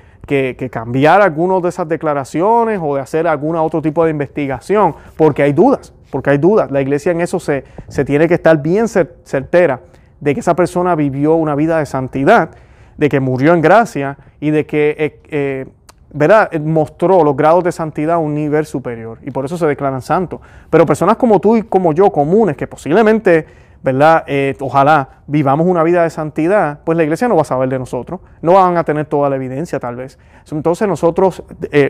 cambiar 0.71 1.21
algunas 1.21 1.61
de 1.61 1.69
esas 1.69 1.87
declaraciones 1.87 2.79
o 2.81 2.95
de 2.95 3.01
hacer 3.01 3.27
algún 3.27 3.55
otro 3.55 3.83
tipo 3.83 4.03
de 4.03 4.09
investigación, 4.09 4.95
porque 5.15 5.43
hay 5.43 5.53
dudas, 5.53 5.93
porque 6.09 6.31
hay 6.31 6.37
dudas. 6.39 6.71
La 6.71 6.81
iglesia 6.81 7.11
en 7.11 7.21
eso 7.21 7.39
se, 7.39 7.65
se 7.87 8.03
tiene 8.03 8.27
que 8.27 8.35
estar 8.35 8.59
bien 8.63 8.87
certera 8.87 9.81
de 10.19 10.33
que 10.33 10.39
esa 10.39 10.55
persona 10.55 10.95
vivió 10.95 11.35
una 11.35 11.53
vida 11.53 11.77
de 11.77 11.85
santidad, 11.85 12.49
de 13.01 13.09
que 13.09 13.19
murió 13.19 13.55
en 13.55 13.61
gracia 13.61 14.15
y 14.39 14.51
de 14.51 14.65
que... 14.67 14.95
Eh, 14.97 15.19
eh, 15.29 15.65
¿verdad? 16.13 16.49
Eh, 16.51 16.59
mostró 16.59 17.23
los 17.23 17.35
grados 17.35 17.63
de 17.63 17.71
santidad 17.71 18.15
a 18.15 18.17
un 18.19 18.35
nivel 18.35 18.65
superior 18.65 19.17
y 19.23 19.31
por 19.31 19.45
eso 19.45 19.57
se 19.57 19.65
declaran 19.65 20.01
santos. 20.01 20.39
Pero 20.69 20.85
personas 20.85 21.15
como 21.15 21.39
tú 21.39 21.55
y 21.55 21.63
como 21.63 21.93
yo, 21.93 22.11
comunes, 22.11 22.55
que 22.55 22.67
posiblemente 22.67 23.61
¿verdad? 23.83 24.23
Ojalá 24.59 25.09
vivamos 25.25 25.65
una 25.65 25.81
vida 25.81 26.03
de 26.03 26.11
santidad, 26.11 26.81
pues 26.83 26.95
la 26.95 27.03
iglesia 27.03 27.27
no 27.27 27.35
va 27.35 27.41
a 27.41 27.45
saber 27.45 27.67
de 27.67 27.79
nosotros, 27.79 28.19
no 28.43 28.53
van 28.53 28.77
a 28.77 28.83
tener 28.83 29.07
toda 29.07 29.27
la 29.27 29.37
evidencia 29.37 29.79
tal 29.79 29.95
vez. 29.95 30.19
Entonces 30.51 30.87
nosotros, 30.87 31.41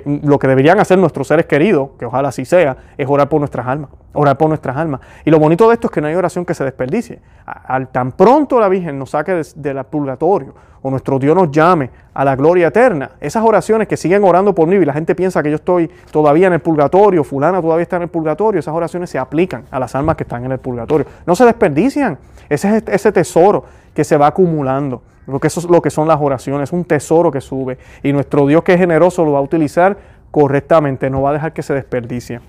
lo 0.05 0.39
que 0.39 0.47
deberían 0.47 0.79
hacer 0.79 0.97
nuestros 0.97 1.27
seres 1.27 1.47
queridos, 1.47 1.89
que 1.99 2.05
ojalá 2.05 2.29
así 2.29 2.45
sea, 2.45 2.77
es 2.97 3.09
orar 3.09 3.27
por 3.27 3.39
nuestras 3.41 3.67
almas, 3.67 3.89
orar 4.13 4.37
por 4.37 4.47
nuestras 4.47 4.77
almas. 4.77 5.01
Y 5.25 5.31
lo 5.31 5.39
bonito 5.39 5.67
de 5.67 5.73
esto 5.73 5.87
es 5.87 5.91
que 5.91 5.99
no 5.99 6.07
hay 6.07 6.15
oración 6.15 6.45
que 6.45 6.53
se 6.53 6.63
desperdicie. 6.63 7.19
Al 7.45 7.89
tan 7.89 8.13
pronto 8.13 8.57
la 8.61 8.69
Virgen 8.69 8.97
nos 8.97 9.09
saque 9.09 9.41
del 9.57 9.83
purgatorio 9.83 10.53
o 10.81 10.89
nuestro 10.89 11.19
Dios 11.19 11.35
nos 11.35 11.51
llame 11.51 11.89
a 12.13 12.25
la 12.25 12.35
gloria 12.35 12.67
eterna, 12.67 13.11
esas 13.19 13.43
oraciones 13.43 13.87
que 13.87 13.95
siguen 13.95 14.23
orando 14.23 14.53
por 14.53 14.67
mí 14.67 14.75
y 14.75 14.85
la 14.85 14.93
gente 14.93 15.15
piensa 15.15 15.41
que 15.43 15.49
yo 15.49 15.55
estoy 15.55 15.89
todavía 16.11 16.47
en 16.47 16.53
el 16.53 16.59
purgatorio, 16.59 17.23
fulana 17.23 17.61
todavía 17.61 17.83
está 17.83 17.97
en 17.97 18.03
el 18.03 18.09
purgatorio, 18.09 18.59
esas 18.59 18.73
oraciones 18.73 19.09
se 19.09 19.19
aplican 19.19 19.65
a 19.71 19.79
las 19.79 19.95
almas 19.95 20.15
que 20.15 20.23
están 20.23 20.43
en 20.43 20.51
el 20.51 20.59
purgatorio. 20.59 21.05
No 21.25 21.35
se 21.35 21.45
desperdician. 21.45 22.17
Ese 22.49 22.77
es 22.77 22.83
ese 22.87 23.11
tesoro 23.11 23.63
que 23.93 24.03
se 24.03 24.17
va 24.17 24.27
acumulando. 24.27 25.01
Porque 25.25 25.47
eso 25.47 25.59
es 25.59 25.67
lo 25.67 25.81
que 25.81 25.89
son 25.89 26.07
las 26.07 26.19
oraciones, 26.19 26.73
un 26.73 26.83
tesoro 26.83 27.31
que 27.31 27.41
sube. 27.41 27.77
Y 28.03 28.11
nuestro 28.11 28.47
Dios 28.47 28.63
que 28.63 28.73
es 28.73 28.79
generoso 28.79 29.23
lo 29.23 29.33
va 29.33 29.39
a 29.39 29.41
utilizar 29.41 29.97
correctamente, 30.31 31.09
no 31.09 31.21
va 31.21 31.29
a 31.29 31.33
dejar 31.33 31.53
que 31.53 31.61
se 31.61 31.73
desperdicie. 31.73 32.41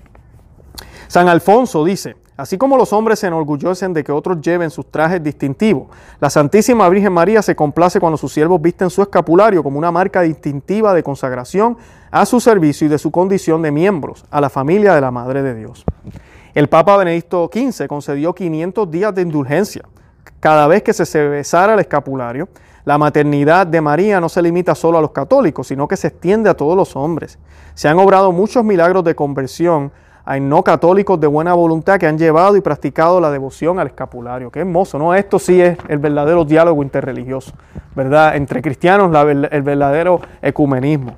San 1.07 1.29
Alfonso 1.29 1.85
dice, 1.85 2.15
así 2.43 2.57
como 2.57 2.75
los 2.75 2.91
hombres 2.91 3.19
se 3.19 3.27
enorgullecen 3.27 3.93
de 3.93 4.03
que 4.03 4.11
otros 4.11 4.41
lleven 4.41 4.69
sus 4.69 4.91
trajes 4.91 5.23
distintivos, 5.23 5.87
la 6.19 6.29
Santísima 6.29 6.89
Virgen 6.89 7.13
María 7.13 7.41
se 7.41 7.55
complace 7.55 8.01
cuando 8.01 8.17
sus 8.17 8.33
siervos 8.33 8.61
visten 8.61 8.89
su 8.89 9.01
escapulario 9.01 9.63
como 9.63 9.77
una 9.77 9.91
marca 9.91 10.21
distintiva 10.21 10.93
de 10.93 11.03
consagración 11.03 11.77
a 12.11 12.25
su 12.25 12.41
servicio 12.41 12.87
y 12.87 12.89
de 12.89 12.97
su 12.97 13.11
condición 13.11 13.61
de 13.61 13.71
miembros 13.71 14.25
a 14.29 14.41
la 14.41 14.49
familia 14.49 14.93
de 14.93 14.99
la 14.99 15.09
Madre 15.09 15.41
de 15.41 15.55
Dios. 15.55 15.85
El 16.53 16.67
Papa 16.67 16.97
Benedicto 16.97 17.49
XV 17.51 17.87
concedió 17.87 18.35
500 18.35 18.91
días 18.91 19.15
de 19.15 19.21
indulgencia 19.21 19.83
cada 20.41 20.67
vez 20.67 20.83
que 20.83 20.91
se 20.91 21.27
besara 21.29 21.75
el 21.75 21.79
escapulario. 21.79 22.49
La 22.83 22.97
maternidad 22.97 23.65
de 23.65 23.79
María 23.79 24.19
no 24.19 24.27
se 24.27 24.41
limita 24.41 24.75
solo 24.75 24.97
a 24.97 25.01
los 25.01 25.11
católicos, 25.11 25.67
sino 25.67 25.87
que 25.87 25.95
se 25.95 26.07
extiende 26.09 26.49
a 26.49 26.55
todos 26.55 26.75
los 26.75 26.97
hombres. 26.97 27.39
Se 27.73 27.87
han 27.87 27.97
obrado 27.99 28.33
muchos 28.33 28.65
milagros 28.65 29.05
de 29.05 29.15
conversión 29.15 29.93
hay 30.25 30.39
no 30.39 30.63
católicos 30.63 31.19
de 31.19 31.27
buena 31.27 31.53
voluntad 31.53 31.99
que 31.99 32.07
han 32.07 32.17
llevado 32.17 32.55
y 32.55 32.61
practicado 32.61 33.19
la 33.19 33.29
devoción 33.29 33.79
al 33.79 33.87
escapulario. 33.87 34.51
Qué 34.51 34.59
hermoso, 34.59 34.97
¿no? 34.97 35.13
Esto 35.13 35.37
sí 35.37 35.61
es 35.61 35.77
el 35.89 35.97
verdadero 35.97 36.45
diálogo 36.45 36.81
interreligioso, 36.81 37.51
¿verdad? 37.95 38.35
Entre 38.35 38.61
cristianos, 38.61 39.13
el 39.51 39.61
verdadero 39.63 40.21
ecumenismo. 40.41 41.15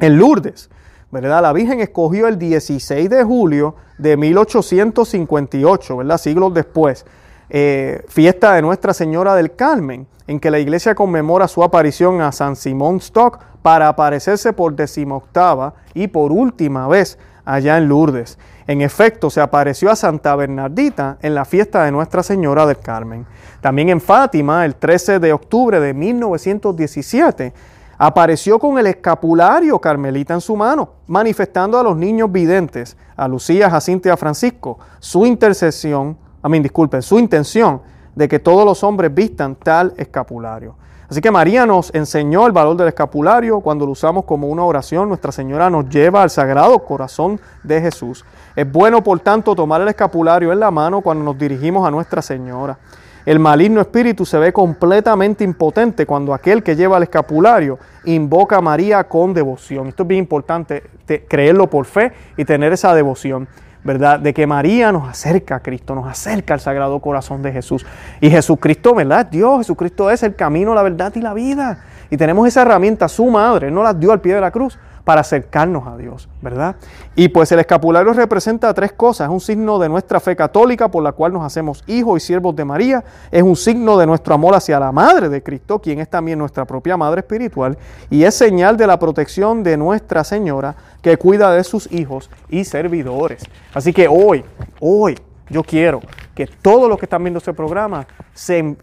En 0.00 0.18
Lourdes, 0.18 0.70
¿verdad? 1.10 1.42
La 1.42 1.52
Virgen 1.52 1.80
escogió 1.80 2.26
el 2.26 2.38
16 2.38 3.08
de 3.08 3.22
julio 3.22 3.76
de 3.98 4.16
1858, 4.16 5.96
¿verdad? 5.96 6.18
Siglos 6.18 6.54
después, 6.54 7.06
eh, 7.48 8.02
fiesta 8.08 8.54
de 8.54 8.62
Nuestra 8.62 8.92
Señora 8.92 9.34
del 9.34 9.54
Carmen, 9.54 10.06
en 10.26 10.40
que 10.40 10.50
la 10.50 10.58
iglesia 10.58 10.94
conmemora 10.94 11.48
su 11.48 11.62
aparición 11.62 12.20
a 12.20 12.32
San 12.32 12.56
Simón 12.56 12.96
Stock 12.96 13.38
para 13.62 13.88
aparecerse 13.88 14.52
por 14.52 14.74
decimoctava 14.74 15.74
y 15.94 16.08
por 16.08 16.32
última 16.32 16.88
vez 16.88 17.18
allá 17.46 17.78
en 17.78 17.88
Lourdes. 17.88 18.38
En 18.66 18.82
efecto, 18.82 19.30
se 19.30 19.40
apareció 19.40 19.90
a 19.90 19.96
Santa 19.96 20.36
Bernardita 20.36 21.16
en 21.22 21.34
la 21.34 21.46
fiesta 21.46 21.84
de 21.84 21.92
Nuestra 21.92 22.22
Señora 22.22 22.66
del 22.66 22.78
Carmen. 22.78 23.24
También 23.62 23.88
en 23.88 24.00
Fátima, 24.00 24.64
el 24.66 24.74
13 24.74 25.18
de 25.20 25.32
octubre 25.32 25.80
de 25.80 25.94
1917, 25.94 27.54
apareció 27.96 28.58
con 28.58 28.78
el 28.78 28.88
escapulario 28.88 29.78
carmelita 29.78 30.34
en 30.34 30.40
su 30.40 30.56
mano, 30.56 30.90
manifestando 31.06 31.78
a 31.78 31.82
los 31.82 31.96
niños 31.96 32.30
videntes, 32.30 32.96
a 33.16 33.26
Lucía, 33.26 33.70
Jacinto 33.70 34.08
y 34.08 34.10
a 34.10 34.16
Francisco, 34.16 34.78
su 34.98 35.24
intercesión, 35.24 36.18
a 36.42 36.48
mí, 36.48 36.60
disculpen, 36.60 37.00
su 37.02 37.18
intención 37.18 37.80
de 38.14 38.28
que 38.28 38.38
todos 38.38 38.64
los 38.64 38.82
hombres 38.82 39.14
vistan 39.14 39.54
tal 39.54 39.94
escapulario. 39.96 40.74
Así 41.08 41.20
que 41.20 41.30
María 41.30 41.66
nos 41.66 41.94
enseñó 41.94 42.46
el 42.46 42.52
valor 42.52 42.76
del 42.76 42.88
escapulario. 42.88 43.60
Cuando 43.60 43.86
lo 43.86 43.92
usamos 43.92 44.24
como 44.24 44.48
una 44.48 44.64
oración, 44.64 45.08
Nuestra 45.08 45.30
Señora 45.30 45.70
nos 45.70 45.88
lleva 45.88 46.22
al 46.22 46.30
sagrado 46.30 46.78
corazón 46.80 47.40
de 47.62 47.80
Jesús. 47.80 48.24
Es 48.56 48.70
bueno, 48.70 49.02
por 49.02 49.20
tanto, 49.20 49.54
tomar 49.54 49.80
el 49.80 49.88
escapulario 49.88 50.52
en 50.52 50.60
la 50.60 50.70
mano 50.70 51.00
cuando 51.00 51.24
nos 51.24 51.38
dirigimos 51.38 51.86
a 51.86 51.90
Nuestra 51.90 52.22
Señora. 52.22 52.78
El 53.24 53.40
maligno 53.40 53.80
espíritu 53.80 54.24
se 54.24 54.38
ve 54.38 54.52
completamente 54.52 55.42
impotente 55.42 56.06
cuando 56.06 56.32
aquel 56.32 56.62
que 56.62 56.76
lleva 56.76 56.96
el 56.96 57.02
escapulario 57.02 57.76
invoca 58.04 58.58
a 58.58 58.60
María 58.60 59.02
con 59.04 59.34
devoción. 59.34 59.88
Esto 59.88 60.04
es 60.04 60.08
bien 60.08 60.20
importante, 60.20 60.84
creerlo 61.28 61.68
por 61.68 61.86
fe 61.86 62.12
y 62.36 62.44
tener 62.44 62.72
esa 62.72 62.94
devoción. 62.94 63.48
¿Verdad? 63.86 64.20
De 64.20 64.34
que 64.34 64.46
María 64.46 64.92
nos 64.92 65.08
acerca 65.08 65.56
a 65.56 65.60
Cristo, 65.60 65.94
nos 65.94 66.06
acerca 66.06 66.54
al 66.54 66.60
Sagrado 66.60 66.98
Corazón 67.00 67.40
de 67.42 67.52
Jesús. 67.52 67.86
Y 68.20 68.28
Jesucristo, 68.28 68.94
¿verdad? 68.94 69.26
Dios, 69.26 69.58
Jesucristo 69.58 70.10
es 70.10 70.22
el 70.22 70.34
camino, 70.34 70.74
la 70.74 70.82
verdad 70.82 71.12
y 71.14 71.20
la 71.20 71.32
vida. 71.32 71.78
Y 72.10 72.16
tenemos 72.16 72.46
esa 72.46 72.62
herramienta, 72.62 73.08
su 73.08 73.26
madre, 73.26 73.70
no 73.70 73.82
la 73.82 73.94
dio 73.94 74.12
al 74.12 74.20
pie 74.20 74.34
de 74.34 74.40
la 74.40 74.50
cruz 74.50 74.78
para 75.06 75.20
acercarnos 75.20 75.86
a 75.86 75.96
Dios, 75.96 76.28
¿verdad? 76.42 76.74
Y 77.14 77.28
pues 77.28 77.52
el 77.52 77.60
escapulario 77.60 78.12
representa 78.12 78.74
tres 78.74 78.90
cosas. 78.90 79.28
Es 79.28 79.32
un 79.32 79.40
signo 79.40 79.78
de 79.78 79.88
nuestra 79.88 80.18
fe 80.18 80.34
católica 80.34 80.90
por 80.90 81.00
la 81.00 81.12
cual 81.12 81.32
nos 81.32 81.44
hacemos 81.44 81.84
hijos 81.86 82.20
y 82.20 82.26
siervos 82.26 82.56
de 82.56 82.64
María. 82.64 83.04
Es 83.30 83.44
un 83.44 83.54
signo 83.54 83.96
de 83.98 84.04
nuestro 84.04 84.34
amor 84.34 84.56
hacia 84.56 84.80
la 84.80 84.90
Madre 84.90 85.28
de 85.28 85.44
Cristo, 85.44 85.78
quien 85.78 86.00
es 86.00 86.10
también 86.10 86.40
nuestra 86.40 86.64
propia 86.64 86.96
Madre 86.96 87.20
espiritual. 87.20 87.78
Y 88.10 88.24
es 88.24 88.34
señal 88.34 88.76
de 88.76 88.88
la 88.88 88.98
protección 88.98 89.62
de 89.62 89.76
Nuestra 89.76 90.24
Señora 90.24 90.74
que 91.02 91.16
cuida 91.16 91.52
de 91.52 91.62
sus 91.62 91.88
hijos 91.92 92.28
y 92.48 92.64
servidores. 92.64 93.44
Así 93.74 93.92
que 93.92 94.08
hoy, 94.08 94.44
hoy, 94.80 95.16
yo 95.48 95.62
quiero 95.62 96.00
que 96.34 96.46
todos 96.46 96.88
los 96.88 96.98
que 96.98 97.06
están 97.06 97.22
viendo 97.22 97.38
este 97.38 97.54
programa 97.54 98.06
se, 98.34 98.76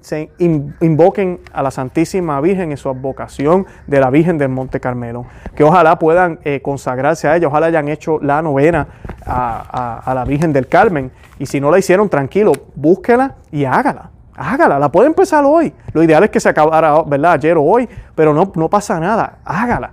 invoquen 0.80 1.40
a 1.52 1.62
la 1.62 1.72
Santísima 1.72 2.40
Virgen 2.42 2.72
en 2.72 2.78
su 2.78 2.90
advocación 2.90 3.68
de 3.86 4.00
la 4.00 4.10
Virgen 4.10 4.38
del 4.38 4.50
Monte 4.50 4.80
Carmelo. 4.80 5.26
Que 5.56 5.64
ojalá 5.64 6.00
puedan 6.00 6.40
eh, 6.44 6.62
consagrarse 6.62 7.28
a 7.28 7.36
ella, 7.36 7.48
ojalá 7.48 7.68
hayan 7.68 7.88
hecho 7.90 8.20
la 8.22 8.42
novena 8.42 8.88
a, 9.26 10.12
la 10.16 10.26
Virgen 10.26 10.52
del 10.54 10.68
Carmen. 10.68 11.12
Y 11.38 11.46
si 11.46 11.60
no 11.60 11.70
la 11.70 11.80
hicieron, 11.80 12.10
tranquilo, 12.10 12.54
búsquela 12.76 13.36
y 13.52 13.66
hágala. 13.66 14.10
Hágala, 14.36 14.80
la 14.80 14.92
puede 14.92 15.08
empezar 15.08 15.46
hoy. 15.46 15.74
Lo 15.92 16.02
ideal 16.02 16.24
es 16.24 16.32
que 16.32 16.40
se 16.40 16.50
acabara, 16.50 17.04
¿verdad? 17.04 17.34
Ayer 17.34 17.56
o 17.56 17.64
hoy, 17.64 17.88
pero 18.16 18.34
no, 18.34 18.52
no 18.56 18.68
pasa 18.68 19.00
nada. 19.00 19.38
Hágala 19.46 19.92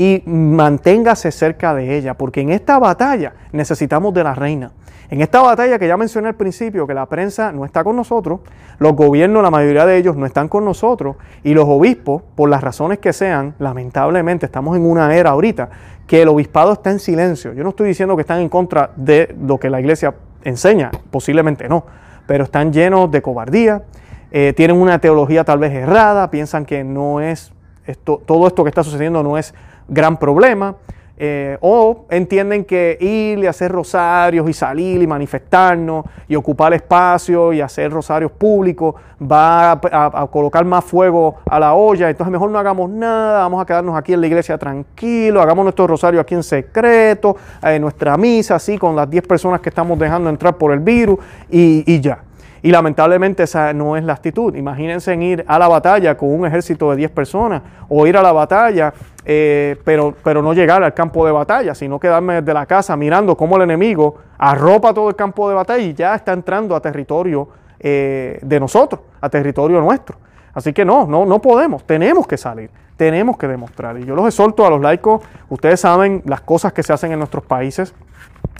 y 0.00 0.22
manténgase 0.24 1.30
cerca 1.30 1.74
de 1.74 1.98
ella, 1.98 2.14
porque 2.14 2.40
en 2.40 2.48
esta 2.52 2.78
batalla 2.78 3.34
necesitamos 3.52 4.14
de 4.14 4.24
la 4.24 4.34
reina. 4.34 4.72
En 5.10 5.20
esta 5.20 5.42
batalla 5.42 5.78
que 5.78 5.86
ya 5.86 5.98
mencioné 5.98 6.28
al 6.28 6.36
principio, 6.36 6.86
que 6.86 6.94
la 6.94 7.04
prensa 7.04 7.52
no 7.52 7.66
está 7.66 7.84
con 7.84 7.96
nosotros, 7.96 8.40
los 8.78 8.94
gobiernos, 8.94 9.42
la 9.42 9.50
mayoría 9.50 9.84
de 9.84 9.98
ellos 9.98 10.16
no 10.16 10.24
están 10.24 10.48
con 10.48 10.64
nosotros, 10.64 11.16
y 11.44 11.52
los 11.52 11.66
obispos, 11.68 12.22
por 12.34 12.48
las 12.48 12.62
razones 12.62 12.98
que 12.98 13.12
sean, 13.12 13.54
lamentablemente 13.58 14.46
estamos 14.46 14.74
en 14.74 14.86
una 14.86 15.14
era 15.14 15.30
ahorita 15.30 15.68
que 16.06 16.22
el 16.22 16.28
obispado 16.28 16.72
está 16.72 16.90
en 16.90 16.98
silencio. 16.98 17.52
Yo 17.52 17.62
no 17.62 17.68
estoy 17.68 17.88
diciendo 17.88 18.16
que 18.16 18.22
están 18.22 18.40
en 18.40 18.48
contra 18.48 18.92
de 18.96 19.36
lo 19.38 19.58
que 19.58 19.68
la 19.68 19.80
iglesia 19.80 20.14
enseña, 20.44 20.90
posiblemente 21.10 21.68
no, 21.68 21.84
pero 22.26 22.44
están 22.44 22.72
llenos 22.72 23.10
de 23.10 23.20
cobardía, 23.20 23.82
eh, 24.30 24.54
tienen 24.56 24.80
una 24.80 24.98
teología 24.98 25.44
tal 25.44 25.58
vez 25.58 25.74
errada, 25.74 26.30
piensan 26.30 26.64
que 26.64 26.84
no 26.84 27.20
es 27.20 27.52
esto, 27.84 28.22
todo 28.24 28.46
esto 28.46 28.62
que 28.64 28.70
está 28.70 28.82
sucediendo 28.82 29.22
no 29.22 29.36
es 29.36 29.52
gran 29.90 30.18
problema. 30.18 30.76
Eh, 31.22 31.58
o 31.60 32.06
entienden 32.08 32.64
que 32.64 32.96
ir 32.98 33.40
y 33.40 33.46
hacer 33.46 33.70
rosarios 33.70 34.48
y 34.48 34.54
salir 34.54 35.02
y 35.02 35.06
manifestarnos 35.06 36.06
y 36.26 36.34
ocupar 36.34 36.72
espacio 36.72 37.52
y 37.52 37.60
hacer 37.60 37.92
rosarios 37.92 38.32
públicos 38.32 38.94
va 39.20 39.72
a, 39.72 40.26
colocar 40.32 40.64
más 40.64 40.82
fuego 40.82 41.34
a 41.44 41.60
la 41.60 41.74
olla, 41.74 42.08
entonces 42.08 42.32
mejor 42.32 42.50
no 42.50 42.58
hagamos 42.58 42.88
nada, 42.88 43.40
vamos 43.40 43.60
a 43.60 43.66
quedarnos 43.66 43.98
aquí 43.98 44.14
en 44.14 44.22
la 44.22 44.28
iglesia 44.28 44.56
tranquilo, 44.56 45.42
hagamos 45.42 45.62
nuestro 45.62 45.86
rosario 45.86 46.22
aquí 46.22 46.34
en 46.34 46.42
secreto, 46.42 47.36
eh, 47.64 47.78
nuestra 47.78 48.16
misa 48.16 48.54
así 48.54 48.78
con 48.78 48.96
las 48.96 49.10
10 49.10 49.26
personas 49.26 49.60
que 49.60 49.68
estamos 49.68 49.98
dejando 49.98 50.30
entrar 50.30 50.56
por 50.56 50.72
el 50.72 50.78
virus 50.80 51.18
y 51.50 52.00
ya. 52.00 52.29
Y 52.62 52.70
lamentablemente 52.70 53.44
esa 53.44 53.72
no 53.72 53.96
es 53.96 54.04
la 54.04 54.12
actitud. 54.12 54.54
Imagínense 54.54 55.12
en 55.12 55.22
ir 55.22 55.44
a 55.46 55.58
la 55.58 55.68
batalla 55.68 56.16
con 56.16 56.32
un 56.32 56.46
ejército 56.46 56.90
de 56.90 56.96
10 56.96 57.10
personas 57.10 57.62
o 57.88 58.06
ir 58.06 58.16
a 58.16 58.22
la 58.22 58.32
batalla, 58.32 58.92
eh, 59.24 59.76
pero, 59.84 60.14
pero 60.22 60.42
no 60.42 60.52
llegar 60.52 60.82
al 60.82 60.92
campo 60.94 61.24
de 61.24 61.32
batalla, 61.32 61.74
sino 61.74 61.98
quedarme 61.98 62.40
desde 62.40 62.52
la 62.52 62.66
casa 62.66 62.96
mirando 62.96 63.36
cómo 63.36 63.56
el 63.56 63.62
enemigo 63.62 64.16
arropa 64.38 64.92
todo 64.92 65.08
el 65.08 65.16
campo 65.16 65.48
de 65.48 65.54
batalla 65.54 65.82
y 65.82 65.94
ya 65.94 66.14
está 66.14 66.32
entrando 66.32 66.76
a 66.76 66.80
territorio 66.80 67.48
eh, 67.78 68.38
de 68.42 68.60
nosotros, 68.60 69.00
a 69.20 69.28
territorio 69.30 69.80
nuestro. 69.80 70.18
Así 70.52 70.72
que 70.72 70.84
no, 70.84 71.06
no, 71.06 71.24
no 71.24 71.40
podemos, 71.40 71.84
tenemos 71.84 72.26
que 72.26 72.36
salir, 72.36 72.70
tenemos 72.96 73.38
que 73.38 73.46
demostrar. 73.46 73.98
Y 73.98 74.04
yo 74.04 74.14
los 74.14 74.26
exhorto 74.26 74.66
a 74.66 74.70
los 74.70 74.80
laicos, 74.80 75.22
ustedes 75.48 75.80
saben 75.80 76.22
las 76.26 76.40
cosas 76.42 76.72
que 76.72 76.82
se 76.82 76.92
hacen 76.92 77.12
en 77.12 77.18
nuestros 77.18 77.44
países, 77.44 77.94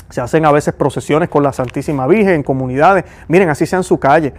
se 0.08 0.20
hacen 0.20 0.44
a 0.44 0.52
veces 0.52 0.74
procesiones 0.74 1.28
con 1.28 1.42
la 1.42 1.52
Santísima 1.52 2.06
Virgen 2.06 2.34
en 2.34 2.42
comunidades. 2.42 3.04
Miren, 3.28 3.48
así 3.48 3.66
sea 3.66 3.78
en 3.78 3.84
su 3.84 3.98
calle. 3.98 4.32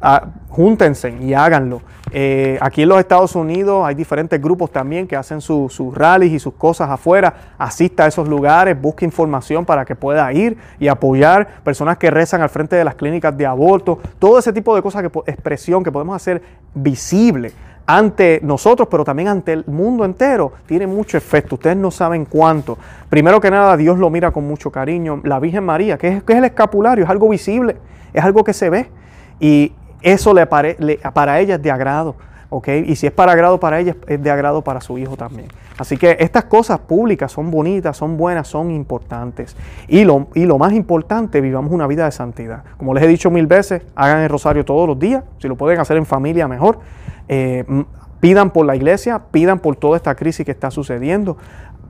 ah, 0.00 0.26
júntense 0.48 1.16
y 1.20 1.32
háganlo. 1.32 1.80
Eh, 2.12 2.58
aquí 2.60 2.82
en 2.82 2.88
los 2.88 2.98
Estados 2.98 3.34
Unidos 3.34 3.84
hay 3.84 3.94
diferentes 3.94 4.40
grupos 4.40 4.70
también 4.70 5.06
que 5.06 5.16
hacen 5.16 5.40
sus 5.40 5.94
rallies 5.94 6.32
y 6.32 6.38
sus 6.38 6.54
cosas 6.54 6.90
afuera. 6.90 7.34
Asista 7.58 8.04
a 8.04 8.06
esos 8.06 8.28
lugares, 8.28 8.80
busque 8.80 9.04
información 9.04 9.64
para 9.64 9.84
que 9.84 9.94
pueda 9.94 10.32
ir 10.32 10.56
y 10.78 10.88
apoyar 10.88 11.62
personas 11.62 11.98
que 11.98 12.10
rezan 12.10 12.42
al 12.42 12.48
frente 12.48 12.76
de 12.76 12.84
las 12.84 12.94
clínicas 12.94 13.36
de 13.36 13.46
aborto. 13.46 13.98
Todo 14.18 14.38
ese 14.38 14.52
tipo 14.52 14.74
de 14.74 14.82
cosas, 14.82 15.02
que, 15.02 15.10
expresión 15.26 15.84
que 15.84 15.92
podemos 15.92 16.16
hacer 16.16 16.42
visible 16.74 17.52
ante 17.86 18.40
nosotros, 18.42 18.88
pero 18.90 19.04
también 19.04 19.28
ante 19.28 19.52
el 19.52 19.64
mundo 19.66 20.04
entero, 20.04 20.52
tiene 20.66 20.86
mucho 20.86 21.16
efecto. 21.16 21.54
Ustedes 21.54 21.76
no 21.76 21.90
saben 21.90 22.24
cuánto. 22.24 22.76
Primero 23.08 23.40
que 23.40 23.50
nada, 23.50 23.76
Dios 23.76 23.98
lo 23.98 24.10
mira 24.10 24.30
con 24.30 24.46
mucho 24.46 24.70
cariño. 24.70 25.20
La 25.24 25.38
Virgen 25.38 25.64
María, 25.64 25.96
que 25.96 26.08
es, 26.08 26.22
es 26.26 26.36
el 26.36 26.44
escapulario, 26.44 27.04
es 27.04 27.10
algo 27.10 27.28
visible, 27.28 27.76
es 28.12 28.24
algo 28.24 28.42
que 28.44 28.52
se 28.52 28.70
ve. 28.70 28.88
Y 29.38 29.72
eso 30.02 30.34
le, 30.34 30.46
para 30.46 31.40
ella 31.40 31.54
es 31.54 31.62
de 31.62 31.70
agrado. 31.70 32.16
Y 32.86 32.96
si 32.96 33.06
es 33.06 33.12
para 33.12 33.32
agrado 33.32 33.60
para 33.60 33.80
ella, 33.80 33.96
es 34.06 34.22
de 34.22 34.30
agrado 34.30 34.62
para 34.62 34.80
su 34.80 34.96
hijo 34.98 35.16
también. 35.16 35.48
Así 35.78 35.96
que 35.96 36.16
estas 36.20 36.44
cosas 36.44 36.78
públicas 36.78 37.30
son 37.30 37.50
bonitas, 37.50 37.96
son 37.96 38.16
buenas, 38.16 38.48
son 38.48 38.70
importantes. 38.70 39.56
Y 39.88 40.04
lo, 40.04 40.28
y 40.34 40.46
lo 40.46 40.56
más 40.56 40.72
importante, 40.72 41.40
vivamos 41.40 41.70
una 41.72 41.86
vida 41.86 42.04
de 42.06 42.12
santidad. 42.12 42.62
Como 42.78 42.94
les 42.94 43.04
he 43.04 43.08
dicho 43.08 43.30
mil 43.30 43.46
veces, 43.46 43.82
hagan 43.94 44.20
el 44.20 44.28
rosario 44.28 44.64
todos 44.64 44.88
los 44.88 44.98
días. 44.98 45.22
Si 45.38 45.48
lo 45.48 45.56
pueden 45.56 45.80
hacer 45.80 45.96
en 45.96 46.06
familia, 46.06 46.48
mejor. 46.48 46.78
Eh, 47.28 47.64
pidan 48.20 48.50
por 48.50 48.66
la 48.66 48.76
iglesia, 48.76 49.22
pidan 49.30 49.58
por 49.58 49.76
toda 49.76 49.96
esta 49.96 50.14
crisis 50.14 50.44
que 50.44 50.52
está 50.52 50.70
sucediendo, 50.70 51.36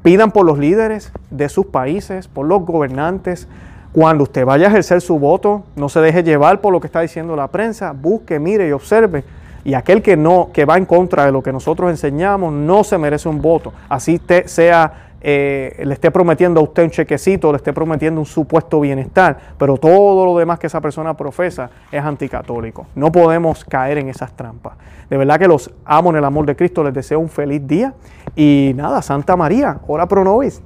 pidan 0.02 0.30
por 0.30 0.44
los 0.44 0.58
líderes 0.58 1.12
de 1.30 1.48
sus 1.48 1.66
países, 1.66 2.28
por 2.28 2.46
los 2.46 2.64
gobernantes. 2.64 3.48
Cuando 3.92 4.24
usted 4.24 4.44
vaya 4.44 4.66
a 4.66 4.68
ejercer 4.68 5.00
su 5.00 5.18
voto, 5.18 5.64
no 5.74 5.88
se 5.88 6.00
deje 6.00 6.22
llevar 6.22 6.60
por 6.60 6.72
lo 6.72 6.80
que 6.80 6.86
está 6.86 7.00
diciendo 7.00 7.34
la 7.36 7.48
prensa, 7.48 7.92
busque, 7.92 8.38
mire 8.38 8.68
y 8.68 8.72
observe. 8.72 9.24
Y 9.64 9.74
aquel 9.74 10.02
que 10.02 10.16
no, 10.16 10.50
que 10.52 10.64
va 10.64 10.76
en 10.76 10.84
contra 10.84 11.24
de 11.24 11.32
lo 11.32 11.42
que 11.42 11.52
nosotros 11.52 11.90
enseñamos, 11.90 12.52
no 12.52 12.84
se 12.84 12.98
merece 12.98 13.28
un 13.28 13.42
voto. 13.42 13.72
Así 13.88 14.18
te, 14.18 14.46
sea 14.46 15.05
eh, 15.28 15.82
le 15.84 15.92
esté 15.92 16.12
prometiendo 16.12 16.60
a 16.60 16.62
usted 16.62 16.84
un 16.84 16.90
chequecito, 16.90 17.50
le 17.50 17.56
esté 17.56 17.72
prometiendo 17.72 18.20
un 18.20 18.26
supuesto 18.26 18.78
bienestar, 18.78 19.36
pero 19.58 19.76
todo 19.76 20.24
lo 20.24 20.38
demás 20.38 20.60
que 20.60 20.68
esa 20.68 20.80
persona 20.80 21.16
profesa 21.16 21.68
es 21.90 22.00
anticatólico. 22.00 22.86
No 22.94 23.10
podemos 23.10 23.64
caer 23.64 23.98
en 23.98 24.08
esas 24.08 24.36
trampas. 24.36 24.74
De 25.10 25.16
verdad 25.16 25.40
que 25.40 25.48
los 25.48 25.68
amo 25.84 26.10
en 26.10 26.16
el 26.18 26.24
amor 26.24 26.46
de 26.46 26.54
Cristo, 26.54 26.84
les 26.84 26.94
deseo 26.94 27.18
un 27.18 27.28
feliz 27.28 27.66
día 27.66 27.92
y 28.36 28.70
nada, 28.76 29.02
Santa 29.02 29.34
María, 29.34 29.80
ora 29.88 30.06
pro 30.06 30.22
nobis. 30.22 30.62